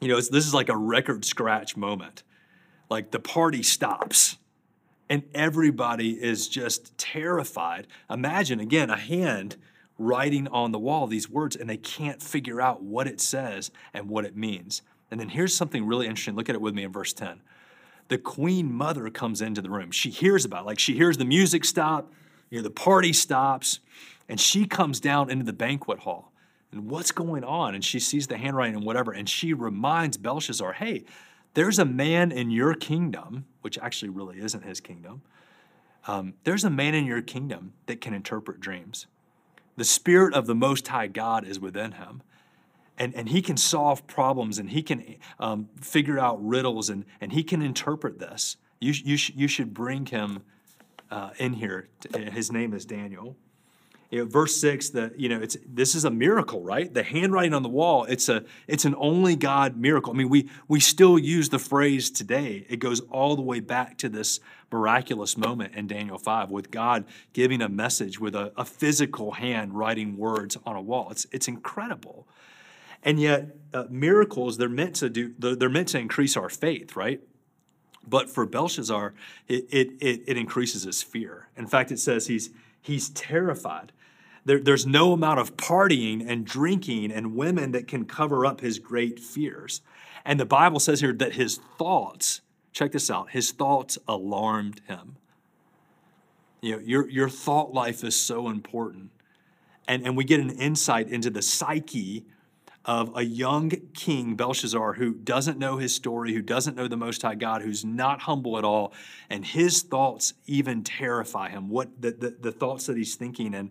you 0.00 0.08
know, 0.08 0.16
this 0.16 0.46
is 0.46 0.54
like 0.54 0.68
a 0.68 0.76
record 0.76 1.24
scratch 1.24 1.76
moment. 1.76 2.22
Like 2.88 3.10
the 3.10 3.20
party 3.20 3.62
stops 3.62 4.36
and 5.10 5.24
everybody 5.34 6.12
is 6.12 6.48
just 6.48 6.96
terrified. 6.96 7.88
Imagine, 8.08 8.60
again, 8.60 8.88
a 8.90 8.96
hand 8.96 9.56
writing 9.98 10.46
on 10.48 10.70
the 10.70 10.78
wall 10.78 11.06
these 11.08 11.28
words, 11.28 11.56
and 11.56 11.68
they 11.68 11.76
can't 11.76 12.22
figure 12.22 12.60
out 12.60 12.82
what 12.82 13.08
it 13.08 13.20
says 13.20 13.72
and 13.92 14.08
what 14.08 14.24
it 14.24 14.36
means. 14.36 14.82
And 15.10 15.18
then 15.18 15.28
here's 15.28 15.54
something 15.54 15.86
really 15.86 16.06
interesting. 16.06 16.36
Look 16.36 16.48
at 16.48 16.54
it 16.54 16.60
with 16.60 16.74
me 16.74 16.84
in 16.84 16.92
verse 16.92 17.12
10. 17.12 17.40
The 18.08 18.18
queen 18.18 18.72
mother 18.72 19.08
comes 19.10 19.40
into 19.40 19.62
the 19.62 19.70
room. 19.70 19.90
She 19.90 20.10
hears 20.10 20.44
about 20.44 20.62
it. 20.62 20.66
Like 20.66 20.78
she 20.78 20.94
hears 20.94 21.16
the 21.16 21.24
music 21.24 21.64
stop, 21.64 22.12
you 22.50 22.58
know, 22.58 22.62
the 22.62 22.70
party 22.70 23.12
stops, 23.12 23.80
and 24.28 24.40
she 24.40 24.66
comes 24.66 25.00
down 25.00 25.30
into 25.30 25.44
the 25.44 25.52
banquet 25.52 26.00
hall. 26.00 26.32
And 26.72 26.88
what's 26.88 27.10
going 27.10 27.44
on? 27.44 27.74
And 27.74 27.84
she 27.84 27.98
sees 27.98 28.26
the 28.26 28.36
handwriting 28.36 28.76
and 28.76 28.84
whatever, 28.84 29.12
and 29.12 29.28
she 29.28 29.52
reminds 29.52 30.16
Belshazzar, 30.16 30.74
hey, 30.74 31.04
there's 31.54 31.78
a 31.78 31.84
man 31.84 32.30
in 32.30 32.50
your 32.50 32.74
kingdom, 32.74 33.46
which 33.62 33.78
actually 33.78 34.10
really 34.10 34.40
isn't 34.40 34.64
his 34.64 34.80
kingdom. 34.80 35.22
Um, 36.06 36.34
there's 36.44 36.64
a 36.64 36.70
man 36.70 36.94
in 36.94 37.06
your 37.06 37.22
kingdom 37.22 37.72
that 37.86 38.00
can 38.00 38.14
interpret 38.14 38.60
dreams. 38.60 39.06
The 39.76 39.84
Spirit 39.84 40.34
of 40.34 40.46
the 40.46 40.54
Most 40.54 40.88
High 40.88 41.08
God 41.08 41.46
is 41.46 41.58
within 41.58 41.92
him. 41.92 42.22
And, 43.00 43.14
and 43.16 43.28
he 43.28 43.42
can 43.42 43.56
solve 43.56 44.06
problems 44.06 44.58
and 44.58 44.70
he 44.70 44.82
can 44.82 45.16
um, 45.40 45.68
figure 45.80 46.18
out 46.18 46.38
riddles 46.46 46.88
and, 46.90 47.04
and 47.20 47.32
he 47.32 47.42
can 47.42 47.62
interpret 47.62 48.20
this. 48.20 48.56
You, 48.78 48.92
you, 48.92 49.16
sh- 49.16 49.32
you 49.34 49.48
should 49.48 49.74
bring 49.74 50.06
him 50.06 50.42
uh, 51.10 51.30
in 51.38 51.54
here. 51.54 51.88
His 52.14 52.52
name 52.52 52.74
is 52.74 52.84
Daniel 52.84 53.36
you 54.10 54.18
know, 54.18 54.24
verse 54.24 54.56
six, 54.56 54.90
the 54.90 55.12
you 55.16 55.28
know, 55.28 55.40
it's 55.40 55.56
this 55.64 55.94
is 55.94 56.04
a 56.04 56.10
miracle, 56.10 56.62
right? 56.62 56.92
The 56.92 57.04
handwriting 57.04 57.54
on 57.54 57.62
the 57.62 57.68
wall, 57.68 58.04
it's 58.04 58.28
a 58.28 58.44
it's 58.66 58.84
an 58.84 58.96
only 58.98 59.36
God 59.36 59.76
miracle. 59.76 60.12
I 60.12 60.16
mean, 60.16 60.28
we 60.28 60.50
we 60.66 60.80
still 60.80 61.16
use 61.16 61.48
the 61.48 61.60
phrase 61.60 62.10
today. 62.10 62.66
It 62.68 62.78
goes 62.78 63.00
all 63.02 63.36
the 63.36 63.42
way 63.42 63.60
back 63.60 63.98
to 63.98 64.08
this 64.08 64.40
miraculous 64.72 65.36
moment 65.36 65.74
in 65.74 65.86
Daniel 65.86 66.18
5 66.18 66.50
with 66.50 66.70
God 66.70 67.04
giving 67.32 67.62
a 67.62 67.68
message 67.68 68.20
with 68.20 68.34
a, 68.34 68.52
a 68.56 68.64
physical 68.64 69.32
hand 69.32 69.74
writing 69.74 70.16
words 70.16 70.56
on 70.66 70.74
a 70.74 70.82
wall. 70.82 71.10
It's 71.10 71.26
it's 71.30 71.46
incredible. 71.46 72.26
And 73.02 73.20
yet, 73.20 73.56
uh, 73.72 73.84
miracles, 73.88 74.58
they're 74.58 74.68
meant 74.68 74.96
to 74.96 75.08
do 75.08 75.34
they're 75.38 75.68
meant 75.68 75.88
to 75.88 75.98
increase 75.98 76.36
our 76.36 76.48
faith, 76.48 76.96
right? 76.96 77.20
But 78.06 78.30
for 78.30 78.46
Belshazzar, 78.46 79.14
it, 79.46 79.66
it, 79.70 79.90
it, 80.00 80.22
it 80.26 80.36
increases 80.36 80.84
his 80.84 81.02
fear. 81.02 81.48
In 81.56 81.66
fact, 81.66 81.92
it 81.92 81.98
says 81.98 82.26
he's 82.26 82.50
he's 82.80 83.10
terrified. 83.10 83.92
There, 84.44 84.58
there's 84.58 84.86
no 84.86 85.12
amount 85.12 85.38
of 85.38 85.56
partying 85.56 86.24
and 86.26 86.44
drinking 86.46 87.12
and 87.12 87.36
women 87.36 87.72
that 87.72 87.86
can 87.86 88.04
cover 88.06 88.46
up 88.46 88.60
his 88.60 88.78
great 88.78 89.20
fears. 89.20 89.82
And 90.24 90.40
the 90.40 90.46
Bible 90.46 90.80
says 90.80 91.00
here 91.00 91.12
that 91.14 91.34
his 91.34 91.58
thoughts, 91.78 92.40
check 92.72 92.92
this 92.92 93.10
out, 93.10 93.30
his 93.30 93.52
thoughts 93.52 93.98
alarmed 94.08 94.80
him. 94.86 95.16
You 96.62 96.72
know, 96.72 96.82
your, 96.82 97.08
your 97.08 97.28
thought 97.28 97.72
life 97.72 98.02
is 98.04 98.16
so 98.16 98.48
important. 98.48 99.10
And, 99.88 100.06
and 100.06 100.16
we 100.16 100.24
get 100.24 100.40
an 100.40 100.50
insight 100.50 101.08
into 101.08 101.30
the 101.30 101.42
psyche 101.42 102.26
of 102.84 103.14
a 103.16 103.22
young 103.22 103.70
king, 103.94 104.34
Belshazzar, 104.36 104.94
who 104.94 105.14
doesn't 105.14 105.58
know 105.58 105.76
his 105.76 105.94
story, 105.94 106.32
who 106.32 106.42
doesn't 106.42 106.76
know 106.76 106.88
the 106.88 106.96
Most 106.96 107.22
High 107.22 107.34
God, 107.34 107.62
who's 107.62 107.84
not 107.84 108.22
humble 108.22 108.56
at 108.56 108.64
all, 108.64 108.92
and 109.28 109.44
his 109.44 109.82
thoughts 109.82 110.34
even 110.46 110.82
terrify 110.82 111.50
him. 111.50 111.68
What 111.68 112.00
the, 112.00 112.12
the, 112.12 112.30
the 112.40 112.52
thoughts 112.52 112.86
that 112.86 112.96
he's 112.96 113.14
thinking 113.14 113.54
and 113.54 113.70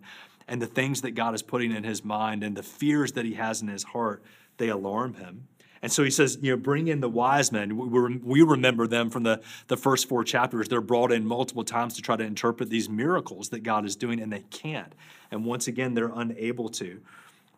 and 0.50 0.60
the 0.60 0.66
things 0.66 1.02
that 1.02 1.12
God 1.12 1.32
is 1.34 1.42
putting 1.42 1.70
in 1.70 1.84
his 1.84 2.04
mind 2.04 2.42
and 2.42 2.56
the 2.56 2.62
fears 2.62 3.12
that 3.12 3.24
he 3.24 3.34
has 3.34 3.62
in 3.62 3.68
his 3.68 3.84
heart, 3.84 4.20
they 4.56 4.68
alarm 4.68 5.14
him. 5.14 5.46
And 5.80 5.90
so 5.90 6.04
he 6.04 6.10
says, 6.10 6.38
you 6.42 6.50
know, 6.50 6.56
bring 6.56 6.88
in 6.88 7.00
the 7.00 7.08
wise 7.08 7.52
men. 7.52 7.76
We, 8.24 8.42
remember 8.42 8.86
them 8.86 9.08
from 9.08 9.22
the, 9.22 9.40
the 9.68 9.76
first 9.76 10.08
four 10.08 10.24
chapters. 10.24 10.68
They're 10.68 10.82
brought 10.82 11.12
in 11.12 11.24
multiple 11.24 11.64
times 11.64 11.94
to 11.94 12.02
try 12.02 12.16
to 12.16 12.24
interpret 12.24 12.68
these 12.68 12.88
miracles 12.88 13.48
that 13.50 13.60
God 13.60 13.86
is 13.86 13.96
doing, 13.96 14.20
and 14.20 14.30
they 14.30 14.44
can't. 14.50 14.92
And 15.30 15.46
once 15.46 15.68
again, 15.68 15.94
they're 15.94 16.12
unable 16.14 16.68
to. 16.70 17.00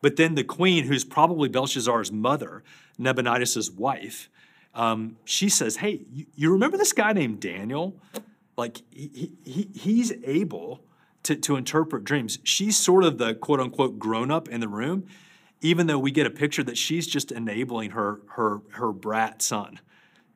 But 0.03 0.17
then 0.17 0.35
the 0.35 0.45
queen, 0.45 0.85
who's 0.85 1.05
probably 1.05 1.49
Belshazzar's 1.49 2.13
mother, 2.13 2.63
Nabonidus' 2.99 3.71
wife, 3.71 4.29
um, 4.75 5.17
she 5.25 5.49
says, 5.49 5.77
Hey, 5.77 6.03
you, 6.13 6.27
you, 6.35 6.51
remember 6.53 6.77
this 6.77 6.93
guy 6.93 7.13
named 7.13 7.41
Daniel? 7.41 7.97
Like, 8.57 8.83
he, 8.91 9.33
he, 9.45 9.69
he's 9.75 10.13
able 10.25 10.83
to, 11.23 11.37
to 11.37 11.57
interpret 11.57 12.05
dreams. 12.05 12.39
She's 12.43 12.77
sort 12.77 13.05
of 13.05 13.19
the 13.19 13.35
quote 13.35 13.61
unquote 13.61 13.99
grown 13.99 14.31
up 14.31 14.49
in 14.49 14.61
the 14.61 14.69
room, 14.69 15.07
even 15.61 15.87
though 15.87 15.99
we 15.99 16.11
get 16.11 16.27
a 16.27 16.31
picture 16.31 16.65
that 16.65 16.77
she's 16.77 17.07
just 17.07 17.31
enabling 17.31 17.91
her, 17.91 18.21
her, 18.35 18.61
her 18.73 18.93
brat 18.93 19.41
son. 19.41 19.81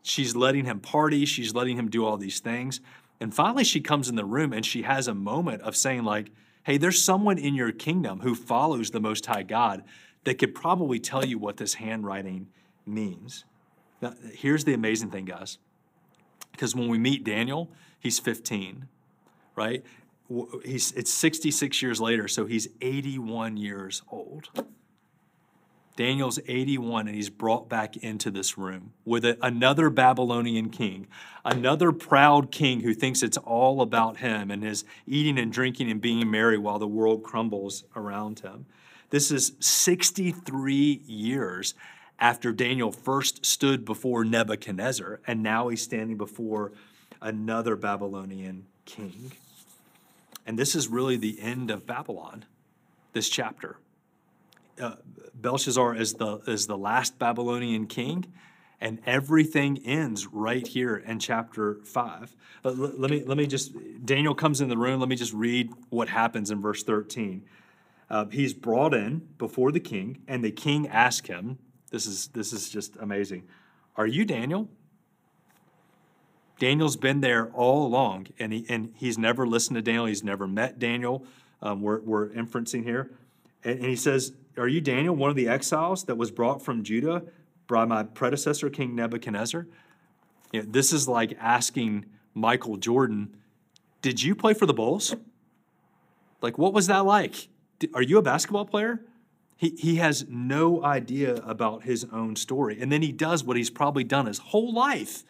She's 0.02 0.36
letting 0.36 0.66
him 0.66 0.78
party, 0.78 1.24
she's 1.24 1.54
letting 1.54 1.76
him 1.76 1.90
do 1.90 2.04
all 2.04 2.16
these 2.16 2.38
things. 2.38 2.80
And 3.20 3.34
finally, 3.34 3.64
she 3.64 3.80
comes 3.80 4.08
in 4.08 4.14
the 4.14 4.24
room 4.24 4.52
and 4.52 4.64
she 4.64 4.82
has 4.82 5.08
a 5.08 5.14
moment 5.14 5.62
of 5.62 5.74
saying, 5.76 6.04
like, 6.04 6.30
hey, 6.66 6.78
there's 6.78 7.00
someone 7.00 7.38
in 7.38 7.54
your 7.54 7.70
kingdom 7.70 8.18
who 8.20 8.34
follows 8.34 8.90
the 8.90 8.98
Most 8.98 9.24
High 9.26 9.44
God 9.44 9.84
that 10.24 10.36
could 10.36 10.52
probably 10.52 10.98
tell 10.98 11.24
you 11.24 11.38
what 11.38 11.58
this 11.58 11.74
handwriting 11.74 12.48
means. 12.84 13.44
Now, 14.02 14.14
here's 14.32 14.64
the 14.64 14.74
amazing 14.74 15.12
thing, 15.12 15.26
guys. 15.26 15.58
Because 16.50 16.74
when 16.74 16.88
we 16.88 16.98
meet 16.98 17.22
Daniel, 17.22 17.70
he's 18.00 18.18
15, 18.18 18.88
right? 19.54 19.84
he's 20.64 20.90
it's 20.92 21.12
66 21.12 21.80
years 21.82 22.00
later, 22.00 22.26
so 22.26 22.46
he's 22.46 22.66
81 22.80 23.56
years 23.56 24.02
old. 24.10 24.48
Daniel's 25.96 26.38
81 26.46 27.08
and 27.08 27.16
he's 27.16 27.30
brought 27.30 27.68
back 27.68 27.96
into 27.96 28.30
this 28.30 28.58
room 28.58 28.92
with 29.04 29.24
a, 29.24 29.38
another 29.40 29.88
Babylonian 29.88 30.68
king, 30.68 31.06
another 31.44 31.90
proud 31.90 32.52
king 32.52 32.80
who 32.80 32.92
thinks 32.92 33.22
it's 33.22 33.38
all 33.38 33.80
about 33.80 34.18
him 34.18 34.50
and 34.50 34.62
is 34.62 34.84
eating 35.06 35.38
and 35.38 35.50
drinking 35.50 35.90
and 35.90 36.00
being 36.00 36.30
merry 36.30 36.58
while 36.58 36.78
the 36.78 36.86
world 36.86 37.22
crumbles 37.22 37.84
around 37.96 38.40
him. 38.40 38.66
This 39.08 39.30
is 39.30 39.52
63 39.60 41.02
years 41.06 41.74
after 42.18 42.52
Daniel 42.52 42.92
first 42.92 43.44
stood 43.44 43.84
before 43.84 44.24
Nebuchadnezzar, 44.24 45.20
and 45.26 45.42
now 45.42 45.68
he's 45.68 45.82
standing 45.82 46.16
before 46.16 46.72
another 47.20 47.76
Babylonian 47.76 48.66
king. 48.84 49.32
And 50.46 50.58
this 50.58 50.74
is 50.74 50.88
really 50.88 51.16
the 51.16 51.40
end 51.40 51.70
of 51.70 51.86
Babylon, 51.86 52.44
this 53.12 53.28
chapter. 53.28 53.78
Uh, 54.80 54.96
Belshazzar 55.34 55.94
is 55.94 56.14
the, 56.14 56.38
is 56.46 56.66
the 56.66 56.76
last 56.76 57.18
Babylonian 57.18 57.86
king, 57.86 58.32
and 58.80 59.00
everything 59.06 59.78
ends 59.84 60.26
right 60.26 60.66
here 60.66 60.96
in 60.96 61.18
chapter 61.18 61.80
5. 61.84 62.36
Uh, 62.64 62.68
l- 62.68 62.74
let, 62.96 63.10
me, 63.10 63.22
let 63.24 63.36
me 63.36 63.46
just, 63.46 63.72
Daniel 64.04 64.34
comes 64.34 64.60
in 64.60 64.68
the 64.68 64.76
room. 64.76 65.00
Let 65.00 65.08
me 65.08 65.16
just 65.16 65.32
read 65.32 65.70
what 65.90 66.08
happens 66.08 66.50
in 66.50 66.60
verse 66.60 66.82
13. 66.82 67.42
Uh, 68.08 68.26
he's 68.26 68.54
brought 68.54 68.94
in 68.94 69.28
before 69.38 69.72
the 69.72 69.80
king, 69.80 70.22
and 70.28 70.44
the 70.44 70.50
king 70.50 70.88
asks 70.88 71.28
him, 71.28 71.58
this 71.90 72.06
is, 72.06 72.28
this 72.28 72.52
is 72.52 72.68
just 72.68 72.96
amazing, 72.96 73.44
Are 73.96 74.06
you 74.06 74.24
Daniel? 74.24 74.68
Daniel's 76.58 76.96
been 76.96 77.20
there 77.20 77.50
all 77.52 77.86
along, 77.86 78.28
and, 78.38 78.52
he, 78.52 78.64
and 78.68 78.94
he's 78.96 79.18
never 79.18 79.46
listened 79.46 79.76
to 79.76 79.82
Daniel. 79.82 80.06
He's 80.06 80.24
never 80.24 80.46
met 80.46 80.78
Daniel. 80.78 81.24
Um, 81.60 81.82
we're, 81.82 82.00
we're 82.00 82.28
inferencing 82.30 82.82
here. 82.82 83.10
And, 83.62 83.78
and 83.80 83.88
he 83.88 83.96
says, 83.96 84.32
Are 84.58 84.68
you 84.68 84.80
Daniel, 84.80 85.14
one 85.14 85.30
of 85.30 85.36
the 85.36 85.48
exiles 85.48 86.04
that 86.04 86.16
was 86.16 86.30
brought 86.30 86.62
from 86.62 86.82
Judah 86.82 87.22
by 87.66 87.84
my 87.84 88.02
predecessor, 88.02 88.70
King 88.70 88.94
Nebuchadnezzar? 88.94 89.66
You 90.52 90.62
know, 90.62 90.68
this 90.70 90.92
is 90.92 91.06
like 91.06 91.36
asking 91.40 92.06
Michael 92.34 92.76
Jordan, 92.76 93.36
Did 94.02 94.22
you 94.22 94.34
play 94.34 94.54
for 94.54 94.66
the 94.66 94.74
Bulls? 94.74 95.14
Like, 96.40 96.58
what 96.58 96.72
was 96.72 96.86
that 96.86 97.04
like? 97.04 97.48
Are 97.94 98.02
you 98.02 98.18
a 98.18 98.22
basketball 98.22 98.66
player? 98.66 99.00
He, 99.56 99.70
he 99.70 99.96
has 99.96 100.26
no 100.28 100.84
idea 100.84 101.36
about 101.36 101.84
his 101.84 102.06
own 102.12 102.36
story. 102.36 102.78
And 102.80 102.92
then 102.92 103.02
he 103.02 103.10
does 103.10 103.42
what 103.42 103.56
he's 103.56 103.70
probably 103.70 104.04
done 104.04 104.26
his 104.26 104.38
whole 104.38 104.72
life 104.72 105.24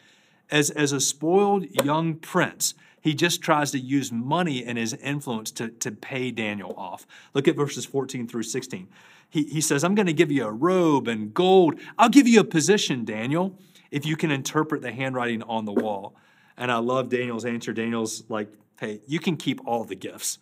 as, 0.51 0.71
as 0.71 0.93
a 0.93 1.01
spoiled 1.01 1.67
young 1.85 2.15
prince, 2.15 2.75
he 3.01 3.15
just 3.15 3.41
tries 3.41 3.71
to 3.73 3.79
use 3.79 4.11
money 4.11 4.65
and 4.65 4.79
his 4.79 4.95
influence 4.95 5.51
to, 5.53 5.69
to 5.69 5.91
pay 5.91 6.31
Daniel 6.31 6.75
off. 6.77 7.07
Look 7.35 7.47
at 7.49 7.57
verses 7.57 7.85
14 7.85 8.27
through 8.27 8.45
16. 8.45 8.89
He, 9.29 9.45
he 9.45 9.61
says, 9.61 9.85
I'm 9.85 9.95
going 9.95 10.07
to 10.07 10.13
give 10.13 10.31
you 10.31 10.47
a 10.47 10.53
robe 10.53 11.09
and 11.09 11.35
gold. 11.35 11.81
I'll 11.99 12.09
give 12.09 12.27
you 12.29 12.41
a 12.41 12.45
position, 12.45 13.05
Daniel, 13.05 13.59
if 13.91 14.07
you 14.07 14.17
can 14.17 14.31
interpret 14.31 14.83
the 14.83 14.93
handwriting 14.93 15.43
on 15.43 15.65
the 15.65 15.73
wall. 15.73 16.15
And 16.57 16.73
I 16.73 16.79
love 16.79 17.09
Daniel's 17.09 17.45
answer. 17.45 17.73
Daniel's 17.73 18.25
like, 18.29 18.49
hey, 18.81 19.01
you 19.07 19.19
can 19.19 19.37
keep 19.37 19.61
all 19.67 19.85
the 19.85 19.95
gifts. 19.95 20.39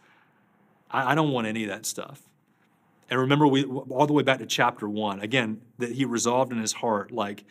I, 0.90 1.12
I 1.12 1.14
don't 1.14 1.32
want 1.32 1.46
any 1.46 1.64
of 1.64 1.70
that 1.70 1.86
stuff. 1.86 2.22
And 3.10 3.20
remember, 3.20 3.46
we 3.46 3.64
all 3.64 4.06
the 4.06 4.12
way 4.12 4.22
back 4.22 4.38
to 4.38 4.46
chapter 4.46 4.88
one, 4.88 5.20
again, 5.20 5.60
that 5.78 5.92
he 5.92 6.04
resolved 6.04 6.52
in 6.52 6.58
his 6.58 6.72
heart, 6.72 7.10
like, 7.12 7.44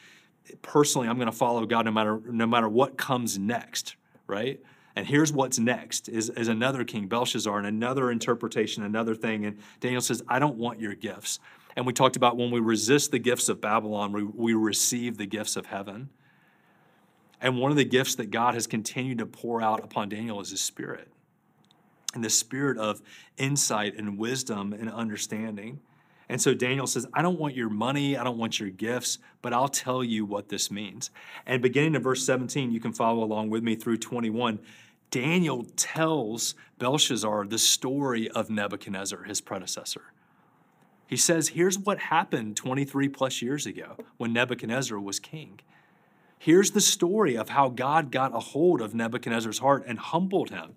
personally, 0.61 1.07
I'm 1.07 1.17
going 1.17 1.29
to 1.29 1.31
follow 1.31 1.65
God 1.65 1.85
no 1.85 1.91
matter 1.91 2.19
no 2.25 2.47
matter 2.47 2.67
what 2.67 2.97
comes 2.97 3.37
next, 3.37 3.95
right? 4.27 4.59
And 4.95 5.07
here's 5.07 5.33
what's 5.33 5.57
next 5.57 6.07
is, 6.07 6.29
is 6.29 6.47
another 6.47 6.83
king, 6.83 7.07
Belshazzar, 7.07 7.57
and 7.57 7.65
another 7.65 8.11
interpretation, 8.11 8.83
another 8.83 9.15
thing. 9.15 9.45
And 9.45 9.57
Daniel 9.79 10.01
says, 10.01 10.21
I 10.27 10.39
don't 10.39 10.57
want 10.57 10.79
your 10.79 10.93
gifts. 10.93 11.39
And 11.75 11.85
we 11.87 11.93
talked 11.93 12.15
about 12.15 12.37
when 12.37 12.51
we 12.51 12.59
resist 12.59 13.11
the 13.11 13.19
gifts 13.19 13.49
of 13.49 13.59
Babylon, 13.59 14.11
we, 14.11 14.23
we 14.23 14.53
receive 14.53 15.17
the 15.17 15.25
gifts 15.25 15.55
of 15.55 15.65
heaven. 15.65 16.09
And 17.41 17.57
one 17.57 17.71
of 17.71 17.77
the 17.77 17.85
gifts 17.85 18.15
that 18.15 18.29
God 18.29 18.53
has 18.53 18.67
continued 18.67 19.17
to 19.17 19.25
pour 19.25 19.61
out 19.61 19.83
upon 19.83 20.09
Daniel 20.09 20.39
is 20.39 20.51
his 20.51 20.61
spirit. 20.61 21.09
And 22.13 22.23
the 22.23 22.29
spirit 22.29 22.77
of 22.77 23.01
insight 23.37 23.97
and 23.97 24.17
wisdom 24.19 24.71
and 24.71 24.89
understanding. 24.91 25.79
And 26.33 26.41
so 26.41 26.55
Daniel 26.55 26.87
says, 26.87 27.05
I 27.13 27.21
don't 27.21 27.37
want 27.37 27.55
your 27.55 27.69
money, 27.69 28.17
I 28.17 28.23
don't 28.23 28.39
want 28.39 28.59
your 28.59 28.71
gifts, 28.71 29.19
but 29.43 29.53
I'll 29.53 29.67
tell 29.67 30.03
you 30.03 30.25
what 30.25 30.49
this 30.49 30.71
means. 30.71 31.11
And 31.45 31.61
beginning 31.61 31.93
in 31.93 32.01
verse 32.01 32.25
17, 32.25 32.71
you 32.71 32.79
can 32.79 32.91
follow 32.91 33.23
along 33.23 33.51
with 33.51 33.61
me 33.61 33.75
through 33.75 33.97
21. 33.97 34.57
Daniel 35.11 35.67
tells 35.75 36.55
Belshazzar 36.79 37.45
the 37.45 37.59
story 37.59 38.31
of 38.31 38.49
Nebuchadnezzar, 38.49 39.25
his 39.25 39.41
predecessor. 39.41 40.05
He 41.05 41.17
says, 41.17 41.49
Here's 41.49 41.77
what 41.77 41.99
happened 41.99 42.57
23 42.57 43.09
plus 43.09 43.43
years 43.43 43.67
ago 43.67 43.95
when 44.17 44.33
Nebuchadnezzar 44.33 44.99
was 44.99 45.19
king. 45.19 45.59
Here's 46.39 46.71
the 46.71 46.81
story 46.81 47.37
of 47.37 47.49
how 47.49 47.69
God 47.69 48.09
got 48.11 48.35
a 48.35 48.39
hold 48.39 48.81
of 48.81 48.95
Nebuchadnezzar's 48.95 49.59
heart 49.59 49.83
and 49.85 49.99
humbled 49.99 50.49
him. 50.49 50.73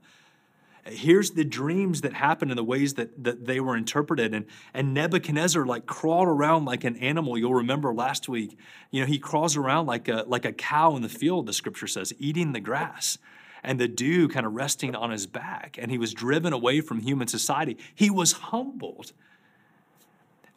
Here's 0.89 1.33
the 1.33 1.45
dreams 1.45 2.03
that 2.03 2.13
happened 2.13 2.51
and 2.51 2.59
the 2.59 2.65
ways 2.65 2.95
that, 2.95 3.23
that 3.25 3.47
they 3.47 3.61
were 3.61 3.77
interpreted. 3.77 4.33
And, 4.35 4.47
and 4.73 4.95
Nebuchadnezzar 4.95 5.67
like 5.67 5.87
crawled 5.87 6.29
around 6.29 6.65
like 6.65 6.85
an 6.85 6.97
animal. 6.97 7.37
You'll 7.37 7.55
remember 7.55 7.93
last 7.93 8.29
week, 8.29 8.57
you 8.91 9.01
know, 9.01 9.07
he 9.07 9.19
crawls 9.19 9.57
around 9.57 9.87
like 9.87 10.09
a, 10.09 10.25
like 10.27 10.45
a 10.45 10.53
cow 10.53 10.97
in 10.97 11.03
the 11.03 11.09
field, 11.09 11.47
the 11.47 11.53
scripture 11.53 11.87
says, 11.87 12.13
eating 12.19 12.53
the 12.53 12.61
grass 12.61 13.19
and 13.65 13.81
the 13.81 13.89
dew 13.89 14.29
kind 14.29 14.47
of 14.47 14.55
resting 14.55 14.95
on 14.95 15.11
his 15.11 15.27
back. 15.27 15.77
And 15.81 15.91
he 15.91 15.99
was 15.99 16.15
driven 16.15 16.53
away 16.53 16.81
from 16.81 17.01
human 17.01 17.27
society. 17.27 17.77
He 17.95 18.09
was 18.09 18.33
humbled 18.33 19.13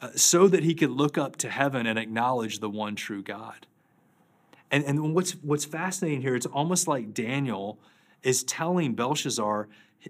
uh, 0.02 0.12
so 0.16 0.48
that 0.48 0.64
he 0.64 0.76
could 0.76 0.92
look 0.92 1.18
up 1.18 1.36
to 1.38 1.50
heaven 1.50 1.88
and 1.88 1.98
acknowledge 1.98 2.60
the 2.60 2.70
one 2.70 2.96
true 2.96 3.24
God. 3.24 3.66
And, 4.72 4.84
and 4.84 5.16
what's, 5.16 5.32
what's 5.32 5.66
fascinating 5.66 6.22
here, 6.22 6.36
it's 6.36 6.46
almost 6.46 6.88
like 6.88 7.14
Daniel 7.14 7.80
is 8.22 8.44
telling 8.44 8.94
Belshazzar 8.94 9.68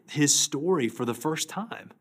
his 0.10 0.38
story 0.38 0.88
for 0.88 1.06
the 1.06 1.13
first 1.13 1.49
time. 1.49 1.91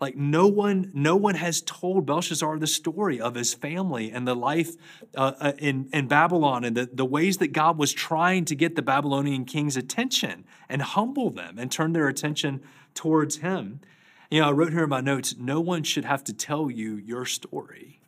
Like 0.00 0.16
no 0.16 0.48
one, 0.48 0.90
no 0.94 1.14
one 1.14 1.36
has 1.36 1.62
told 1.62 2.06
Belshazzar 2.06 2.58
the 2.58 2.66
story 2.66 3.20
of 3.20 3.36
his 3.36 3.54
family 3.54 4.10
and 4.10 4.26
the 4.26 4.34
life 4.34 4.74
uh, 5.16 5.32
uh, 5.38 5.52
in, 5.58 5.88
in 5.92 6.08
Babylon 6.08 6.64
and 6.64 6.76
the, 6.76 6.90
the 6.92 7.04
ways 7.04 7.38
that 7.38 7.52
God 7.52 7.78
was 7.78 7.92
trying 7.92 8.44
to 8.46 8.56
get 8.56 8.74
the 8.74 8.82
Babylonian 8.82 9.44
king's 9.44 9.76
attention 9.76 10.44
and 10.68 10.82
humble 10.82 11.30
them 11.30 11.56
and 11.56 11.70
turn 11.70 11.92
their 11.92 12.08
attention 12.08 12.62
towards 12.94 13.36
him. 13.36 13.80
You 14.28 14.40
know, 14.40 14.48
I 14.48 14.50
wrote 14.50 14.72
here 14.72 14.82
in 14.82 14.88
my 14.88 15.00
notes, 15.02 15.36
no 15.38 15.60
one 15.60 15.84
should 15.84 16.04
have 16.04 16.24
to 16.24 16.32
tell 16.32 16.68
you 16.68 16.96
your 16.96 17.24
story. 17.24 18.00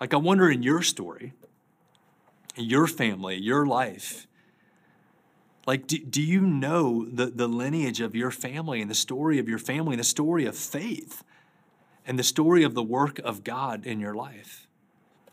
Like, 0.00 0.14
I 0.14 0.18
wonder 0.18 0.48
in 0.48 0.62
your 0.62 0.82
story, 0.82 1.32
your 2.54 2.86
family, 2.86 3.34
your 3.34 3.66
life, 3.66 4.27
like, 5.68 5.86
do, 5.86 5.98
do 5.98 6.22
you 6.22 6.40
know 6.40 7.04
the, 7.04 7.26
the 7.26 7.46
lineage 7.46 8.00
of 8.00 8.16
your 8.16 8.30
family 8.30 8.80
and 8.80 8.90
the 8.90 8.94
story 8.94 9.38
of 9.38 9.50
your 9.50 9.58
family 9.58 9.92
and 9.92 10.00
the 10.00 10.04
story 10.04 10.46
of 10.46 10.56
faith 10.56 11.22
and 12.06 12.18
the 12.18 12.24
story 12.24 12.62
of 12.62 12.72
the 12.72 12.82
work 12.82 13.18
of 13.18 13.44
God 13.44 13.84
in 13.84 14.00
your 14.00 14.14
life? 14.14 14.66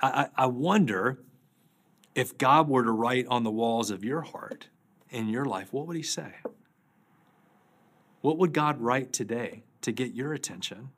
I, 0.01 0.27
I 0.35 0.47
wonder 0.47 1.19
if 2.15 2.37
God 2.37 2.67
were 2.67 2.83
to 2.83 2.91
write 2.91 3.25
on 3.27 3.45
the 3.45 3.49
walls 3.49 3.89
of 3.89 4.03
your 4.03 4.23
heart 4.23 4.67
in 5.09 5.29
your 5.29 5.45
life, 5.45 5.71
what 5.71 5.87
would 5.87 5.95
He 5.95 6.03
say? 6.03 6.33
What 8.19 8.37
would 8.37 8.51
God 8.51 8.81
write 8.81 9.13
today 9.13 9.63
to 9.83 9.93
get 9.93 10.13
your 10.13 10.33
attention, 10.33 10.89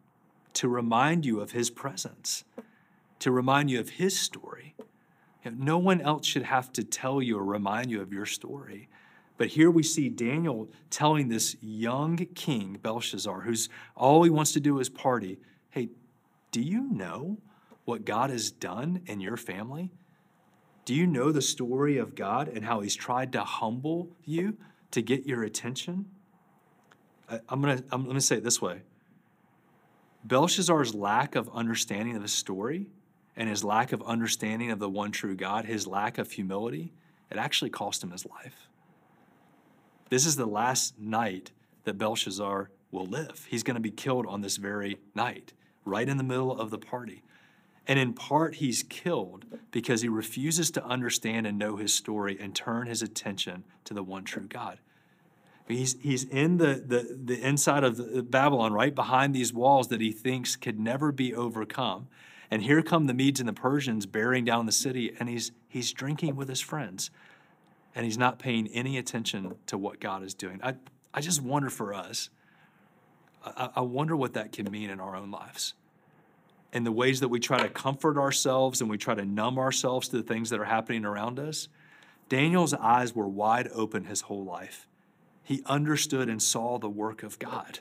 to 0.54 0.68
remind 0.68 1.28
you 1.28 1.42
of 1.42 1.52
His 1.52 1.70
presence, 1.70 2.44
to 3.20 3.30
remind 3.30 3.70
you 3.70 3.80
of 3.80 3.90
His 3.90 4.20
story? 4.20 4.74
No 5.46 5.78
one 5.78 6.02
else 6.02 6.26
should 6.26 6.42
have 6.42 6.74
to 6.74 6.84
tell 6.84 7.22
you 7.22 7.38
or 7.38 7.46
remind 7.46 7.92
you 7.92 8.02
of 8.02 8.12
your 8.12 8.26
story. 8.26 8.90
But 9.38 9.48
here 9.50 9.70
we 9.70 9.84
see 9.84 10.10
Daniel 10.10 10.70
telling 10.90 11.30
this 11.30 11.56
young 11.62 12.18
king, 12.34 12.80
Belshazzar, 12.82 13.42
who's 13.42 13.70
all 13.96 14.24
he 14.24 14.30
wants 14.30 14.52
to 14.54 14.60
do 14.60 14.80
is 14.80 14.90
party, 14.90 15.38
hey, 15.70 15.90
do 16.52 16.62
you 16.62 16.92
know 16.92 17.38
what 17.86 18.04
God 18.04 18.30
has 18.32 18.50
done 18.50 19.02
in 19.06 19.22
your 19.22 19.38
family? 19.38 19.92
Do 20.86 20.96
you 20.96 21.06
know 21.06 21.32
the 21.32 21.42
story 21.42 21.98
of 21.98 22.16
God 22.16 22.48
and 22.48 22.66
how 22.66 22.80
he's 22.80 22.96
tried 22.96 23.32
to 23.34 23.44
humble 23.44 24.10
you 24.26 24.58
to 24.92 25.02
get 25.02 25.26
your 25.26 25.44
attention? 25.44 26.06
I, 27.30 27.40
am 27.52 27.62
gonna 27.62 27.84
I'm 27.92 28.06
gonna 28.06 28.22
say 28.22 28.38
it 28.38 28.44
this 28.44 28.62
way. 28.62 28.82
Belshazzar's 30.24 30.96
lack 30.96 31.36
of 31.36 31.50
understanding 31.54 32.16
of 32.16 32.22
the 32.22 32.28
story 32.28 32.88
and 33.36 33.48
his 33.48 33.64
lack 33.64 33.92
of 33.92 34.02
understanding 34.04 34.72
of 34.72 34.80
the 34.80 34.90
one 34.90 35.12
true 35.12 35.36
God, 35.36 35.66
his 35.66 35.86
lack 35.88 36.18
of 36.18 36.32
humility, 36.32 36.92
it 37.30 37.38
actually 37.38 37.70
cost 37.70 38.04
him 38.04 38.12
his 38.12 38.26
life. 38.26 38.67
This 40.10 40.26
is 40.26 40.36
the 40.36 40.46
last 40.46 40.98
night 41.00 41.52
that 41.84 41.98
Belshazzar 41.98 42.70
will 42.92 43.06
live. 43.06 43.46
He's 43.50 43.64
going 43.64 43.76
to 43.76 43.82
be 43.82 43.92
killed 43.92 44.26
on 44.26 44.42
this 44.42 44.58
very 44.58 44.98
night, 45.14 45.54
right 45.86 46.08
in 46.08 46.18
the 46.18 46.24
middle 46.24 46.58
of 46.58 46.70
the 46.70 46.78
party. 46.78 47.24
And 47.88 47.98
in 47.98 48.14
part, 48.14 48.56
he's 48.56 48.84
killed 48.84 49.46
because 49.72 50.02
he 50.02 50.10
refuses 50.10 50.72
to 50.72 50.86
understand 50.86 51.48
and 51.48 51.58
know 51.58 51.78
his 51.78 51.94
story 51.94 52.38
and 52.40 52.54
turn 52.54 52.88
his 52.88 53.02
attention 53.02 53.64
to 53.86 53.94
the 53.94 54.04
one 54.04 54.24
true 54.24 54.48
God. 54.48 54.80
He's, 55.68 55.98
he's 56.02 56.24
in 56.24 56.58
the, 56.58 56.82
the, 56.86 57.18
the 57.26 57.46
inside 57.46 57.84
of 57.84 58.32
Babylon, 58.32 58.72
right 58.72 58.96
behind 58.96 59.34
these 59.34 59.54
walls 59.54 59.90
that 59.90 60.00
he 60.00 60.12
thinks 60.12 60.56
could 60.56 60.80
never 60.80 61.12
be 61.12 61.34
overcome. 61.34 62.08
And 62.50 62.64
here 62.64 62.82
come 62.82 63.08
the 63.08 63.14
Medes 63.14 63.42
and 63.42 63.50
the 63.50 63.54
Persians 63.54 64.06
bearing 64.06 64.46
down 64.46 64.66
the 64.66 64.72
city, 64.72 65.14
and 65.20 65.28
he's, 65.28 65.52
he's 65.68 65.92
drinking 65.92 66.38
with 66.38 66.48
his 66.48 66.62
friends 66.62 67.10
and 67.98 68.06
he's 68.06 68.18
not 68.18 68.38
paying 68.38 68.68
any 68.68 69.00
attention 69.00 69.56
to 69.66 69.76
what 69.76 70.00
God 70.00 70.22
is 70.22 70.36
doing. 70.36 70.60
I, 70.62 70.76
I 71.16 71.20
just 71.20 71.42
wonder 71.42 71.72
for 71.72 71.96
us, 71.96 72.30
I, 73.44 73.70
I 73.78 73.82
wonder 73.82 74.16
what 74.16 74.36
that 74.36 74.52
can 74.52 74.70
mean 74.72 74.92
in 74.92 75.00
our 75.00 75.16
own 75.16 75.32
lives. 75.32 75.74
And 76.72 76.86
the 76.86 76.92
ways 76.92 77.22
that 77.22 77.30
we 77.30 77.40
try 77.40 77.58
to 77.58 77.70
comfort 77.70 78.20
ourselves 78.20 78.82
and 78.82 78.90
we 78.90 79.00
try 79.00 79.16
to 79.16 79.26
numb 79.26 79.58
ourselves 79.58 80.10
to 80.10 80.18
the 80.18 80.22
things 80.22 80.52
that 80.52 80.60
are 80.60 80.66
happening 80.66 81.06
around 81.06 81.40
us. 81.40 81.70
Daniel's 82.30 82.76
eyes 82.76 83.16
were 83.16 83.28
wide 83.28 83.68
open 83.74 84.04
his 84.04 84.22
whole 84.22 84.46
life. 84.46 84.86
He 85.42 85.64
understood 85.66 86.30
and 86.30 86.40
saw 86.40 86.78
the 86.78 86.90
work 86.90 87.24
of 87.24 87.40
God. 87.40 87.80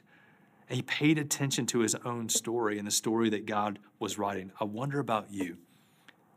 And 0.71 0.77
he 0.77 0.83
paid 0.83 1.19
attention 1.19 1.67
to 1.67 1.81
his 1.81 1.95
own 2.07 2.31
story 2.31 2.79
and 2.79 2.87
the 2.87 2.93
story 2.93 3.29
that 3.29 3.45
God 3.45 3.81
was 3.99 4.17
writing. 4.17 4.51
I 4.59 4.65
wonder 4.65 4.99
about 4.99 5.31
you. 5.31 5.59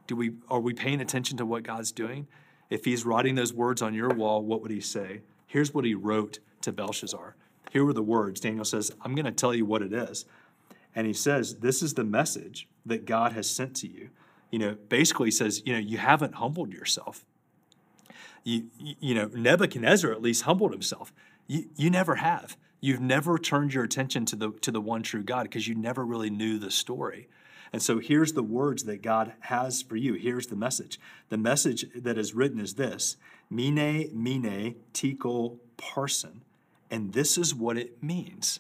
Do 0.06 0.18
we 0.18 0.32
are 0.50 0.60
we 0.60 0.74
paying 0.74 1.00
attention 1.00 1.38
to 1.38 1.46
what 1.46 1.64
God's 1.64 1.94
doing? 1.94 2.28
If 2.70 2.86
he's 2.86 3.06
writing 3.06 3.36
those 3.36 3.54
words 3.54 3.82
on 3.82 3.94
your 3.94 4.10
wall, 4.10 4.44
what 4.44 4.62
would 4.62 4.72
he 4.72 4.82
say? 4.82 5.22
Here's 5.48 5.74
what 5.74 5.86
he 5.86 5.96
wrote 5.96 6.40
to 6.62 6.72
Belshazzar. 6.72 7.36
Here 7.72 7.84
were 7.84 7.94
the 7.94 8.04
words. 8.04 8.40
Daniel 8.40 8.66
says, 8.66 8.92
I'm 9.02 9.16
going 9.16 9.26
to 9.26 9.32
tell 9.32 9.54
you 9.54 9.66
what 9.66 9.82
it 9.82 9.94
is. 9.94 10.26
And 10.96 11.08
he 11.08 11.14
says, 11.14 11.58
This 11.58 11.82
is 11.82 11.94
the 11.94 12.04
message 12.04 12.68
that 12.86 13.06
God 13.06 13.34
has 13.34 13.50
sent 13.50 13.76
to 13.78 13.88
you. 13.88 14.10
You 14.52 14.60
know, 14.60 14.78
basically, 14.90 15.32
says, 15.32 15.62
You 15.66 15.74
know, 15.74 15.80
you 15.80 15.98
haven't 15.98 16.36
humbled 16.36 16.74
yourself. 16.74 17.26
You, 18.44 18.68
you 18.78 19.14
know, 19.14 19.30
Nebuchadnezzar 19.34 20.12
at 20.12 20.22
least 20.22 20.44
humbled 20.44 20.72
himself. 20.72 21.14
You, 21.48 21.70
you 21.76 21.90
never 21.90 22.16
have. 22.16 22.58
You've 22.82 23.02
never 23.02 23.38
turned 23.38 23.74
your 23.74 23.84
attention 23.84 24.26
to 24.26 24.36
the, 24.36 24.52
to 24.62 24.72
the 24.72 24.82
one 24.82 25.04
true 25.04 25.24
God 25.24 25.44
because 25.44 25.68
you 25.68 25.76
never 25.76 26.06
really 26.06 26.30
knew 26.30 26.58
the 26.58 26.72
story. 26.72 27.28
And 27.72 27.82
so 27.82 28.00
here's 28.00 28.34
the 28.34 28.44
words 28.44 28.84
that 28.86 29.02
God 29.02 29.34
has 29.42 29.82
for 29.82 29.96
you. 29.96 30.16
Here's 30.16 30.48
the 30.48 30.56
message. 30.56 31.00
The 31.30 31.38
message 31.38 31.86
that 31.96 32.18
is 32.18 32.34
written 32.34 32.60
is 32.60 32.76
this 32.76 33.18
Mene, 33.50 34.10
Mene, 34.14 34.76
Tekel, 34.94 35.60
Parsin. 35.78 36.42
And 36.92 37.14
this 37.14 37.38
is 37.38 37.54
what 37.54 37.78
it 37.78 38.02
means 38.02 38.60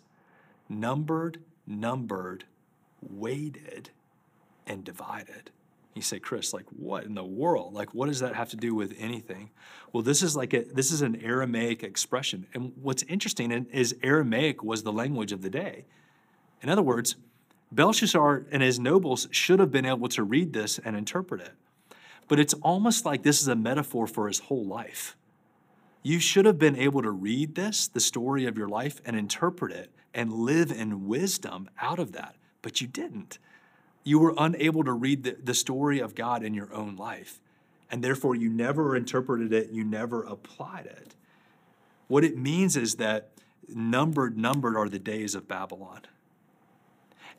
numbered, 0.67 1.39
numbered, 1.65 2.45
weighted, 3.01 3.89
and 4.67 4.83
divided. 4.83 5.49
You 5.95 6.03
say, 6.03 6.19
Chris, 6.19 6.53
like 6.53 6.65
what 6.69 7.03
in 7.05 7.15
the 7.15 7.23
world? 7.23 7.73
Like 7.73 7.93
what 7.93 8.07
does 8.07 8.19
that 8.19 8.35
have 8.35 8.49
to 8.49 8.55
do 8.55 8.75
with 8.75 8.95
anything? 8.99 9.49
Well, 9.91 10.03
this 10.03 10.21
is 10.21 10.35
like 10.35 10.53
a 10.53 10.63
this 10.63 10.91
is 10.91 11.01
an 11.01 11.19
Aramaic 11.21 11.83
expression. 11.83 12.45
And 12.53 12.73
what's 12.81 13.03
interesting 13.03 13.51
is 13.71 13.95
Aramaic 14.03 14.63
was 14.63 14.83
the 14.83 14.93
language 14.93 15.31
of 15.31 15.41
the 15.41 15.49
day. 15.49 15.85
In 16.61 16.69
other 16.69 16.83
words, 16.83 17.15
Belshazzar 17.71 18.45
and 18.51 18.63
his 18.63 18.79
nobles 18.79 19.27
should 19.31 19.59
have 19.59 19.71
been 19.71 19.85
able 19.85 20.09
to 20.09 20.23
read 20.23 20.53
this 20.53 20.79
and 20.79 20.95
interpret 20.95 21.41
it. 21.41 21.53
But 22.27 22.39
it's 22.39 22.53
almost 22.55 23.05
like 23.05 23.23
this 23.23 23.41
is 23.41 23.47
a 23.47 23.55
metaphor 23.55 24.07
for 24.07 24.27
his 24.27 24.39
whole 24.39 24.65
life. 24.65 25.15
You 26.01 26.19
should 26.19 26.45
have 26.45 26.57
been 26.57 26.75
able 26.75 27.01
to 27.01 27.11
read 27.11 27.55
this, 27.55 27.87
the 27.87 27.99
story 27.99 28.45
of 28.45 28.57
your 28.57 28.69
life, 28.69 29.01
and 29.05 29.15
interpret 29.15 29.71
it 29.71 29.91
and 30.13 30.33
live 30.33 30.71
in 30.71 31.07
wisdom 31.07 31.69
out 31.81 31.99
of 31.99 32.13
that, 32.13 32.35
but 32.61 32.81
you 32.81 32.87
didn't. 32.87 33.37
You 34.03 34.19
were 34.19 34.33
unable 34.37 34.83
to 34.83 34.93
read 34.93 35.23
the, 35.23 35.37
the 35.43 35.53
story 35.53 35.99
of 35.99 36.15
God 36.15 36.43
in 36.43 36.53
your 36.53 36.73
own 36.73 36.95
life. 36.95 37.41
And 37.91 38.03
therefore, 38.03 38.35
you 38.35 38.49
never 38.49 38.95
interpreted 38.95 39.51
it, 39.51 39.71
you 39.71 39.83
never 39.83 40.23
applied 40.23 40.85
it. 40.85 41.15
What 42.07 42.23
it 42.23 42.37
means 42.37 42.77
is 42.77 42.95
that 42.95 43.31
numbered, 43.67 44.37
numbered 44.37 44.77
are 44.77 44.89
the 44.89 44.99
days 44.99 45.35
of 45.35 45.47
Babylon. 45.47 46.01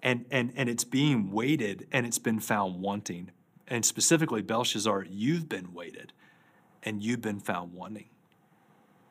And, 0.02 0.24
and, 0.30 0.52
and 0.56 0.68
it's 0.68 0.84
being 0.84 1.30
weighted 1.30 1.86
and 1.92 2.06
it's 2.06 2.18
been 2.18 2.40
found 2.40 2.80
wanting. 2.80 3.30
And 3.68 3.84
specifically, 3.84 4.42
Belshazzar, 4.42 5.06
you've 5.08 5.48
been 5.48 5.72
weighted 5.74 6.12
and 6.82 7.02
you've 7.02 7.20
been 7.20 7.40
found 7.40 7.74
wanting. 7.74 8.08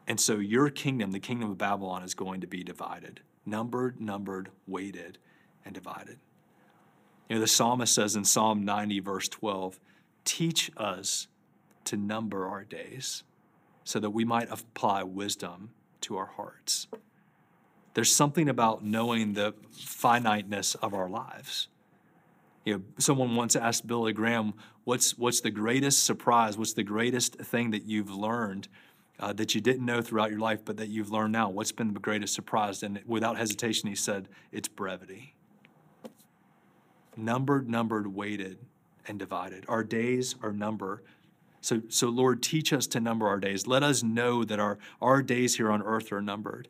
And 0.07 0.19
so 0.19 0.37
your 0.37 0.69
kingdom, 0.69 1.11
the 1.11 1.19
kingdom 1.19 1.51
of 1.51 1.57
Babylon, 1.57 2.03
is 2.03 2.15
going 2.15 2.41
to 2.41 2.47
be 2.47 2.63
divided 2.63 3.21
numbered, 3.45 3.99
numbered, 3.99 4.49
weighted, 4.67 5.17
and 5.65 5.73
divided. 5.73 6.19
You 7.27 7.35
know, 7.35 7.41
the 7.41 7.47
psalmist 7.47 7.95
says 7.95 8.15
in 8.15 8.23
Psalm 8.23 8.63
90, 8.63 8.99
verse 8.99 9.27
12, 9.27 9.79
teach 10.23 10.71
us 10.77 11.27
to 11.85 11.97
number 11.97 12.47
our 12.47 12.63
days 12.63 13.23
so 13.83 13.99
that 13.99 14.11
we 14.11 14.23
might 14.23 14.51
apply 14.51 15.03
wisdom 15.03 15.71
to 16.01 16.17
our 16.17 16.27
hearts. 16.27 16.87
There's 17.99 18.15
something 18.15 18.47
about 18.47 18.81
knowing 18.81 19.33
the 19.33 19.53
finiteness 19.73 20.73
of 20.75 20.93
our 20.93 21.09
lives. 21.09 21.67
You 22.63 22.75
know, 22.75 22.83
someone 22.97 23.35
once 23.35 23.57
asked 23.57 23.87
Billy 23.87 24.13
Graham, 24.13 24.53
what's, 24.85 25.17
what's 25.17 25.41
the 25.41 25.51
greatest 25.51 26.05
surprise? 26.05 26.57
What's 26.57 26.71
the 26.71 26.83
greatest 26.83 27.35
thing 27.39 27.71
that 27.71 27.83
you've 27.83 28.09
learned 28.09 28.69
uh, 29.19 29.33
that 29.33 29.53
you 29.53 29.59
didn't 29.59 29.85
know 29.85 30.01
throughout 30.01 30.29
your 30.29 30.39
life, 30.39 30.63
but 30.63 30.77
that 30.77 30.87
you've 30.87 31.11
learned 31.11 31.33
now? 31.33 31.49
What's 31.49 31.73
been 31.73 31.93
the 31.93 31.99
greatest 31.99 32.33
surprise? 32.33 32.83
And 32.83 33.01
without 33.05 33.35
hesitation, 33.35 33.89
he 33.89 33.95
said, 33.95 34.29
it's 34.53 34.69
brevity. 34.69 35.33
Numbered, 37.17 37.69
numbered, 37.69 38.07
weighted, 38.07 38.59
and 39.09 39.19
divided. 39.19 39.65
Our 39.67 39.83
days 39.83 40.35
are 40.41 40.53
numbered. 40.53 41.01
So, 41.59 41.81
so 41.89 42.07
Lord, 42.07 42.41
teach 42.41 42.71
us 42.71 42.87
to 42.87 43.01
number 43.01 43.27
our 43.27 43.41
days. 43.41 43.67
Let 43.67 43.83
us 43.83 44.03
know 44.03 44.45
that 44.45 44.57
our, 44.57 44.77
our 45.01 45.21
days 45.21 45.57
here 45.57 45.69
on 45.69 45.81
earth 45.81 46.13
are 46.13 46.21
numbered 46.21 46.69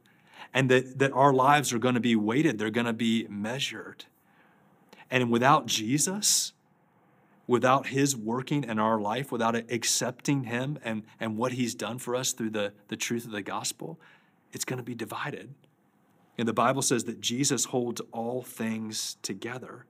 and 0.53 0.69
that, 0.69 0.99
that 0.99 1.11
our 1.13 1.33
lives 1.33 1.71
are 1.73 1.79
going 1.79 1.95
to 1.95 1.99
be 1.99 2.15
weighted, 2.15 2.57
they're 2.57 2.69
going 2.69 2.85
to 2.85 2.93
be 2.93 3.27
measured. 3.29 4.05
And 5.11 5.31
without 5.31 5.65
Jesus, 5.65 6.53
without 7.47 7.87
his 7.87 8.15
working 8.15 8.63
in 8.63 8.77
our 8.77 8.99
life, 8.99 9.31
without 9.31 9.55
accepting 9.55 10.43
him 10.43 10.77
and, 10.83 11.03
and 11.19 11.37
what 11.37 11.53
he's 11.53 11.73
done 11.73 11.97
for 11.97 12.15
us 12.15 12.31
through 12.31 12.51
the, 12.51 12.73
the 12.89 12.95
truth 12.95 13.25
of 13.25 13.31
the 13.31 13.41
gospel, 13.41 13.99
it's 14.51 14.65
going 14.65 14.77
to 14.77 14.83
be 14.83 14.95
divided. 14.95 15.53
And 16.37 16.47
the 16.47 16.53
Bible 16.53 16.81
says 16.81 17.05
that 17.05 17.19
Jesus 17.19 17.65
holds 17.65 18.01
all 18.11 18.43
things 18.43 19.17
together. 19.23 19.85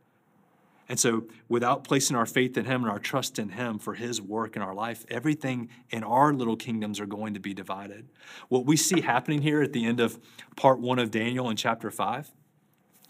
And 0.89 0.99
so, 0.99 1.27
without 1.47 1.83
placing 1.83 2.17
our 2.17 2.25
faith 2.25 2.57
in 2.57 2.65
Him 2.65 2.81
and 2.81 2.91
our 2.91 2.97
trust 2.97 3.37
in 3.37 3.49
Him 3.49 3.77
for 3.77 3.93
His 3.93 4.19
work 4.19 4.55
in 4.55 4.63
our 4.63 4.73
life, 4.73 5.05
everything 5.07 5.69
in 5.91 6.03
our 6.03 6.33
little 6.33 6.55
kingdoms 6.55 6.99
are 6.99 7.05
going 7.05 7.35
to 7.35 7.39
be 7.39 7.53
divided. 7.53 8.09
What 8.47 8.65
we 8.65 8.75
see 8.75 9.01
happening 9.01 9.43
here 9.43 9.61
at 9.61 9.71
the 9.71 9.85
end 9.85 9.99
of 9.99 10.19
part 10.55 10.79
one 10.79 10.97
of 10.97 11.11
Daniel 11.11 11.47
in 11.49 11.55
chapter 11.55 11.91
five 11.91 12.31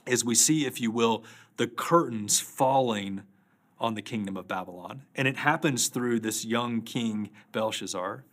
is 0.06 0.26
we 0.26 0.36
see, 0.36 0.66
if 0.66 0.82
you 0.82 0.92
will, 0.92 1.24
the 1.56 1.68
curtains 1.68 2.42
falling 2.42 3.24
on 3.80 3.94
the 3.94 4.02
kingdom 4.02 4.36
of 4.36 4.48
Babylon. 4.48 5.04
And 5.16 5.28
it 5.28 5.38
happens 5.38 5.88
through 5.88 6.20
this 6.20 6.44
young 6.44 6.82
king, 6.82 7.30
Belshazzar. 7.54 8.26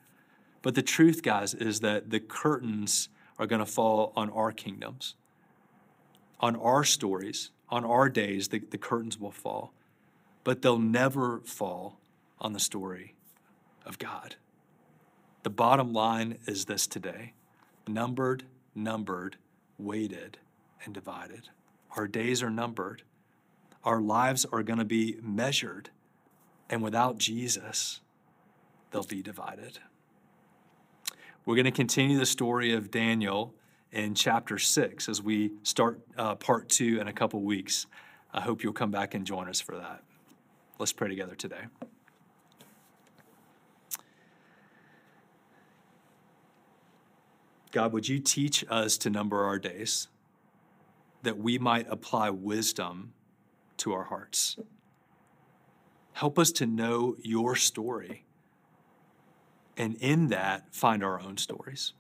But 0.63 0.75
the 0.75 0.83
truth, 0.83 1.23
guys, 1.23 1.55
is 1.55 1.81
that 1.81 2.11
the 2.11 2.19
curtains 2.19 3.09
are 3.39 3.47
going 3.47 3.61
to 3.61 3.67
fall 3.67 4.13
on 4.17 4.31
our 4.31 4.51
kingdoms, 4.51 5.15
on 6.41 6.57
our 6.57 6.85
stories, 6.85 7.51
on 7.69 7.85
our 7.85 8.09
days. 8.09 8.49
The, 8.49 8.59
the 8.59 8.79
curtains 8.79 9.19
will 9.19 9.31
fall, 9.31 9.73
but 10.45 10.63
they'll 10.63 10.79
never 10.79 11.41
fall 11.41 11.99
on 12.39 12.53
the 12.53 12.61
story 12.61 13.15
of 13.85 13.99
God. 13.99 14.37
The 15.43 15.51
bottom 15.51 15.93
line 15.93 16.39
is 16.47 16.65
this 16.65 16.87
today 16.87 17.33
numbered, 17.87 18.45
numbered, 18.75 19.37
weighted, 19.79 20.39
and 20.85 20.93
divided. 20.93 21.49
Our 21.97 22.09
days 22.09 22.43
are 22.43 22.51
numbered 22.51 23.03
our 23.87 24.01
lives 24.01 24.45
are 24.45 24.65
going 24.65 24.81
to 24.81 24.85
be 24.85 25.17
measured. 25.23 25.91
And 26.69 26.83
without 26.83 27.19
Jesus, 27.19 28.01
they'll 28.91 29.05
be 29.05 29.23
divided. 29.23 29.79
We're 31.45 31.55
going 31.55 31.67
to 31.67 31.71
continue 31.71 32.19
the 32.19 32.27
story 32.27 32.75
of 32.75 32.91
Daniel 32.91 33.55
in 33.97 34.15
chapter 34.15 34.59
six 34.59 35.09
as 35.09 35.23
we 35.23 35.51
start 35.63 36.01
uh, 36.17 36.35
part 36.35 36.69
two 36.69 37.01
in 37.01 37.09
a 37.09 37.13
couple 37.13 37.41
weeks. 37.41 37.87
I 38.33 38.41
hope 38.41 38.63
you'll 38.63 38.73
come 38.73 38.91
back 38.91 39.15
and 39.15 39.27
join 39.27 39.49
us 39.49 39.61
for 39.61 39.77
that. 39.77 40.03
Let's 40.79 40.93
pray 40.93 41.09
together 41.09 41.35
today. 41.35 41.63
God, 47.73 47.93
would 47.93 48.09
you 48.09 48.21
teach 48.21 48.65
us 48.71 48.97
to 48.99 49.11
number 49.11 49.45
our 49.45 49.59
days 49.59 50.09
that 51.27 51.39
we 51.39 51.59
might 51.59 51.87
apply 51.91 52.31
wisdom 52.31 53.13
to 53.79 53.93
our 53.93 54.05
hearts. 54.05 54.57
Help 56.13 56.39
us 56.39 56.53
to 56.53 56.67
know 56.67 57.17
your 57.21 57.57
story 57.57 58.25
and 59.77 59.97
in 59.97 60.29
that 60.29 60.73
find 60.73 61.03
our 61.03 61.21
own 61.21 61.37
stories. 61.37 61.95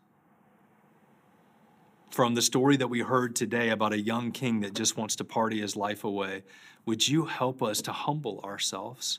From 2.10 2.34
the 2.34 2.42
story 2.42 2.76
that 2.76 2.88
we 2.88 3.00
heard 3.00 3.36
today 3.36 3.70
about 3.70 3.92
a 3.92 4.00
young 4.00 4.32
king 4.32 4.60
that 4.60 4.74
just 4.74 4.96
wants 4.96 5.16
to 5.16 5.24
party 5.24 5.60
his 5.60 5.76
life 5.76 6.04
away, 6.04 6.44
would 6.86 7.06
you 7.06 7.26
help 7.26 7.62
us 7.62 7.82
to 7.82 7.92
humble 7.92 8.40
ourselves, 8.40 9.18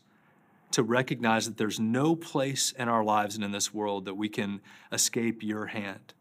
to 0.71 0.81
recognize 0.81 1.45
that 1.45 1.57
there's 1.57 1.79
no 1.79 2.15
place 2.15 2.71
in 2.71 2.89
our 2.89 3.03
lives 3.03 3.35
and 3.35 3.43
in 3.43 3.51
this 3.51 3.73
world 3.73 4.05
that 4.05 4.15
we 4.15 4.29
can 4.29 4.61
escape 4.91 5.43
your 5.43 5.67
hand? 5.67 6.13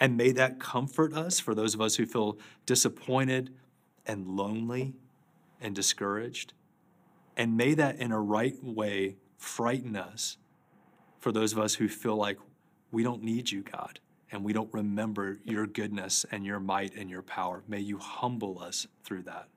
And 0.00 0.16
may 0.16 0.32
that 0.32 0.60
comfort 0.60 1.12
us 1.14 1.40
for 1.40 1.54
those 1.54 1.74
of 1.74 1.80
us 1.80 1.96
who 1.96 2.06
feel 2.06 2.38
disappointed 2.66 3.50
and 4.06 4.26
lonely 4.26 4.94
and 5.60 5.74
discouraged. 5.74 6.52
And 7.36 7.56
may 7.56 7.74
that 7.74 7.96
in 7.96 8.12
a 8.12 8.20
right 8.20 8.56
way 8.62 9.16
frighten 9.36 9.96
us 9.96 10.36
for 11.20 11.32
those 11.32 11.52
of 11.52 11.58
us 11.58 11.74
who 11.74 11.88
feel 11.88 12.16
like 12.16 12.38
we 12.90 13.02
don't 13.02 13.22
need 13.22 13.50
you, 13.50 13.62
God, 13.62 14.00
and 14.30 14.44
we 14.44 14.52
don't 14.52 14.72
remember 14.72 15.38
your 15.44 15.66
goodness 15.66 16.26
and 16.30 16.44
your 16.44 16.60
might 16.60 16.94
and 16.94 17.08
your 17.08 17.22
power. 17.22 17.62
May 17.66 17.80
you 17.80 17.98
humble 17.98 18.60
us 18.60 18.86
through 19.04 19.22
that. 19.22 19.48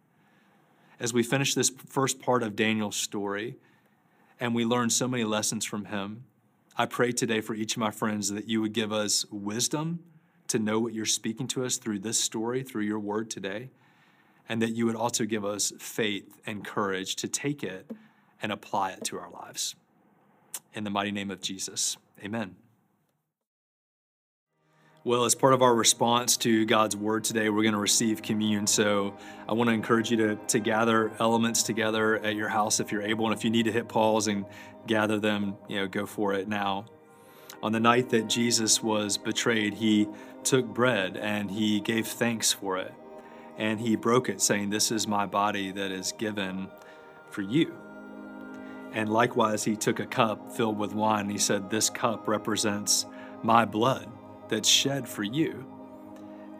As 0.99 1.13
we 1.13 1.23
finish 1.23 1.55
this 1.55 1.71
first 1.87 2.19
part 2.19 2.43
of 2.43 2.55
Daniel's 2.55 2.95
story, 2.95 3.57
and 4.39 4.55
we 4.55 4.65
learn 4.65 4.89
so 4.89 5.07
many 5.07 5.23
lessons 5.23 5.65
from 5.65 5.85
him, 5.85 6.23
I 6.77 6.85
pray 6.85 7.11
today 7.11 7.41
for 7.41 7.53
each 7.53 7.75
of 7.75 7.79
my 7.79 7.91
friends 7.91 8.29
that 8.29 8.47
you 8.47 8.61
would 8.61 8.73
give 8.73 8.91
us 8.91 9.25
wisdom 9.29 9.99
to 10.47 10.59
know 10.59 10.79
what 10.79 10.93
you're 10.93 11.05
speaking 11.05 11.47
to 11.49 11.65
us 11.65 11.77
through 11.77 11.99
this 11.99 12.19
story, 12.19 12.63
through 12.63 12.83
your 12.83 12.99
word 12.99 13.29
today 13.29 13.69
and 14.51 14.61
that 14.61 14.71
you 14.71 14.85
would 14.85 14.97
also 14.97 15.23
give 15.23 15.45
us 15.45 15.71
faith 15.79 16.41
and 16.45 16.65
courage 16.65 17.15
to 17.15 17.27
take 17.27 17.63
it 17.63 17.89
and 18.41 18.51
apply 18.51 18.91
it 18.91 19.01
to 19.05 19.17
our 19.17 19.29
lives. 19.29 19.75
In 20.73 20.83
the 20.83 20.89
mighty 20.89 21.11
name 21.11 21.31
of 21.31 21.41
Jesus, 21.41 21.95
amen. 22.21 22.60
Well, 25.03 25.25
as 25.25 25.33
part 25.33 25.55
of 25.55 25.63
our 25.63 25.73
response 25.73 26.37
to 26.37 26.63
God's 26.67 26.95
word 26.95 27.23
today, 27.23 27.49
we're 27.49 27.63
going 27.63 27.73
to 27.73 27.79
receive 27.79 28.21
communion. 28.21 28.67
So 28.67 29.15
I 29.49 29.53
want 29.53 29.67
to 29.67 29.73
encourage 29.73 30.11
you 30.11 30.17
to, 30.17 30.35
to 30.35 30.59
gather 30.59 31.11
elements 31.19 31.63
together 31.63 32.19
at 32.19 32.35
your 32.35 32.49
house 32.49 32.79
if 32.79 32.91
you're 32.91 33.01
able. 33.01 33.25
And 33.25 33.35
if 33.35 33.43
you 33.43 33.49
need 33.49 33.63
to 33.63 33.71
hit 33.71 33.87
pause 33.87 34.27
and 34.27 34.45
gather 34.85 35.17
them, 35.17 35.57
you 35.67 35.77
know, 35.77 35.87
go 35.87 36.05
for 36.05 36.35
it 36.35 36.47
now. 36.47 36.85
On 37.63 37.71
the 37.71 37.79
night 37.79 38.09
that 38.09 38.27
Jesus 38.27 38.83
was 38.83 39.17
betrayed, 39.17 39.73
he 39.73 40.07
took 40.43 40.67
bread 40.67 41.17
and 41.17 41.49
he 41.49 41.79
gave 41.79 42.05
thanks 42.05 42.53
for 42.53 42.77
it 42.77 42.93
and 43.57 43.79
he 43.79 43.95
broke 43.95 44.29
it, 44.29 44.39
saying, 44.39 44.69
This 44.69 44.91
is 44.91 45.07
my 45.07 45.25
body 45.25 45.71
that 45.71 45.91
is 45.91 46.11
given 46.11 46.67
for 47.31 47.41
you. 47.41 47.75
And 48.93 49.11
likewise, 49.11 49.63
he 49.63 49.75
took 49.75 49.99
a 49.99 50.05
cup 50.05 50.51
filled 50.51 50.77
with 50.77 50.93
wine. 50.93 51.27
He 51.27 51.39
said, 51.39 51.71
This 51.71 51.89
cup 51.89 52.27
represents 52.27 53.07
my 53.41 53.65
blood 53.65 54.07
that's 54.51 54.69
shed 54.69 55.09
for 55.09 55.23
you. 55.23 55.65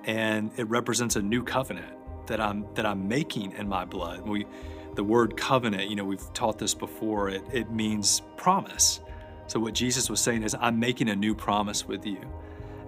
And 0.05 0.49
it 0.57 0.67
represents 0.67 1.15
a 1.15 1.21
new 1.21 1.43
covenant 1.43 1.93
that 2.25 2.41
I'm 2.41 2.65
that 2.73 2.87
I'm 2.87 3.07
making 3.07 3.51
in 3.51 3.67
my 3.67 3.85
blood. 3.85 4.21
We 4.27 4.47
the 4.95 5.03
word 5.03 5.37
covenant, 5.37 5.89
you 5.89 5.95
know, 5.95 6.03
we've 6.03 6.33
taught 6.33 6.57
this 6.57 6.73
before, 6.73 7.29
it, 7.29 7.43
it 7.53 7.71
means 7.71 8.23
promise. 8.35 8.99
So 9.47 9.59
what 9.59 9.73
Jesus 9.73 10.09
was 10.09 10.19
saying 10.19 10.43
is, 10.43 10.55
I'm 10.59 10.79
making 10.79 11.09
a 11.09 11.15
new 11.15 11.35
promise 11.35 11.87
with 11.87 12.05
you. 12.05 12.19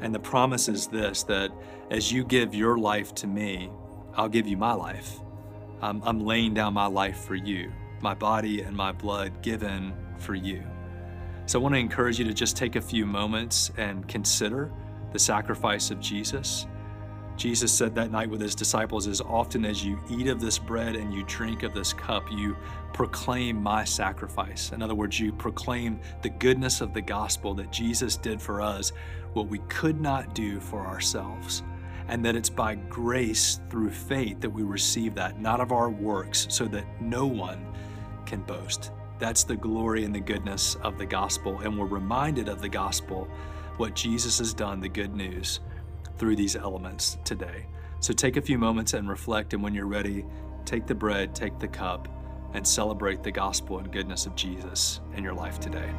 And 0.01 0.13
the 0.13 0.19
promise 0.19 0.67
is 0.67 0.87
this 0.87 1.23
that 1.23 1.51
as 1.91 2.11
you 2.11 2.23
give 2.23 2.53
your 2.55 2.77
life 2.77 3.13
to 3.15 3.27
me, 3.27 3.69
I'll 4.15 4.29
give 4.29 4.47
you 4.47 4.57
my 4.57 4.73
life. 4.73 5.19
I'm, 5.81 6.01
I'm 6.03 6.25
laying 6.25 6.53
down 6.53 6.73
my 6.73 6.87
life 6.87 7.25
for 7.25 7.35
you, 7.35 7.71
my 8.01 8.13
body 8.13 8.61
and 8.61 8.75
my 8.75 8.91
blood 8.91 9.41
given 9.41 9.93
for 10.17 10.35
you. 10.35 10.63
So 11.45 11.59
I 11.59 11.61
want 11.61 11.75
to 11.75 11.79
encourage 11.79 12.19
you 12.19 12.25
to 12.25 12.33
just 12.33 12.55
take 12.55 12.75
a 12.77 12.81
few 12.81 13.05
moments 13.05 13.71
and 13.77 14.07
consider 14.07 14.71
the 15.13 15.19
sacrifice 15.19 15.91
of 15.91 15.99
Jesus. 15.99 16.67
Jesus 17.35 17.71
said 17.71 17.95
that 17.95 18.11
night 18.11 18.29
with 18.29 18.41
his 18.41 18.55
disciples, 18.55 19.07
As 19.07 19.21
often 19.21 19.65
as 19.65 19.83
you 19.83 19.99
eat 20.09 20.27
of 20.27 20.39
this 20.39 20.59
bread 20.59 20.95
and 20.95 21.13
you 21.13 21.23
drink 21.23 21.63
of 21.63 21.73
this 21.73 21.93
cup, 21.93 22.31
you 22.31 22.55
proclaim 22.93 23.61
my 23.61 23.83
sacrifice. 23.83 24.71
In 24.71 24.81
other 24.81 24.93
words, 24.93 25.19
you 25.19 25.31
proclaim 25.31 25.99
the 26.21 26.29
goodness 26.29 26.81
of 26.81 26.93
the 26.93 27.01
gospel 27.01 27.53
that 27.55 27.71
Jesus 27.71 28.17
did 28.17 28.41
for 28.41 28.61
us, 28.61 28.91
what 29.33 29.47
we 29.47 29.59
could 29.67 29.99
not 29.99 30.35
do 30.35 30.59
for 30.59 30.85
ourselves. 30.85 31.63
And 32.07 32.23
that 32.25 32.35
it's 32.35 32.49
by 32.49 32.75
grace 32.75 33.61
through 33.69 33.91
faith 33.91 34.41
that 34.41 34.49
we 34.49 34.61
receive 34.61 35.15
that, 35.15 35.39
not 35.39 35.59
of 35.59 35.71
our 35.71 35.89
works, 35.89 36.45
so 36.49 36.65
that 36.65 36.85
no 37.01 37.25
one 37.25 37.65
can 38.25 38.41
boast. 38.41 38.91
That's 39.19 39.43
the 39.43 39.55
glory 39.55 40.03
and 40.03 40.13
the 40.13 40.19
goodness 40.19 40.75
of 40.75 40.97
the 40.97 41.05
gospel. 41.05 41.59
And 41.61 41.79
we're 41.79 41.85
reminded 41.85 42.49
of 42.49 42.61
the 42.61 42.69
gospel, 42.69 43.27
what 43.77 43.95
Jesus 43.95 44.39
has 44.39 44.53
done, 44.53 44.79
the 44.79 44.89
good 44.89 45.15
news 45.15 45.59
through 46.17 46.35
these 46.35 46.55
elements 46.55 47.17
today. 47.23 47.65
So 47.99 48.13
take 48.13 48.37
a 48.37 48.41
few 48.41 48.57
moments 48.57 48.93
and 48.93 49.09
reflect, 49.09 49.53
and 49.53 49.63
when 49.63 49.73
you're 49.73 49.87
ready, 49.87 50.25
take 50.65 50.87
the 50.87 50.95
bread, 50.95 51.33
take 51.33 51.57
the 51.59 51.67
cup, 51.67 52.07
and 52.53 52.67
celebrate 52.67 53.23
the 53.23 53.31
gospel 53.31 53.79
and 53.79 53.91
goodness 53.91 54.25
of 54.25 54.35
Jesus 54.35 55.01
in 55.15 55.23
your 55.23 55.33
life 55.33 55.59
today. 55.59 55.89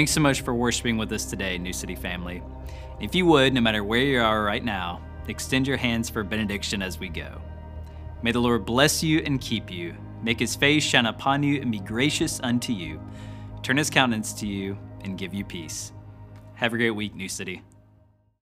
Thanks 0.00 0.12
so 0.12 0.20
much 0.22 0.40
for 0.40 0.54
worshiping 0.54 0.96
with 0.96 1.12
us 1.12 1.26
today, 1.26 1.58
New 1.58 1.74
City 1.74 1.94
family. 1.94 2.42
If 3.02 3.14
you 3.14 3.26
would, 3.26 3.52
no 3.52 3.60
matter 3.60 3.84
where 3.84 4.00
you 4.00 4.18
are 4.22 4.42
right 4.42 4.64
now, 4.64 5.02
extend 5.28 5.68
your 5.68 5.76
hands 5.76 6.08
for 6.08 6.24
benediction 6.24 6.80
as 6.80 6.98
we 6.98 7.10
go. 7.10 7.38
May 8.22 8.32
the 8.32 8.40
Lord 8.40 8.64
bless 8.64 9.02
you 9.02 9.18
and 9.18 9.38
keep 9.38 9.70
you, 9.70 9.94
make 10.22 10.40
his 10.40 10.56
face 10.56 10.84
shine 10.84 11.04
upon 11.04 11.42
you 11.42 11.60
and 11.60 11.70
be 11.70 11.80
gracious 11.80 12.40
unto 12.42 12.72
you, 12.72 12.98
turn 13.62 13.76
his 13.76 13.90
countenance 13.90 14.32
to 14.40 14.46
you 14.46 14.78
and 15.04 15.18
give 15.18 15.34
you 15.34 15.44
peace. 15.44 15.92
Have 16.54 16.72
a 16.72 16.78
great 16.78 16.92
week, 16.92 17.14
New 17.14 17.28
City. 17.28 17.60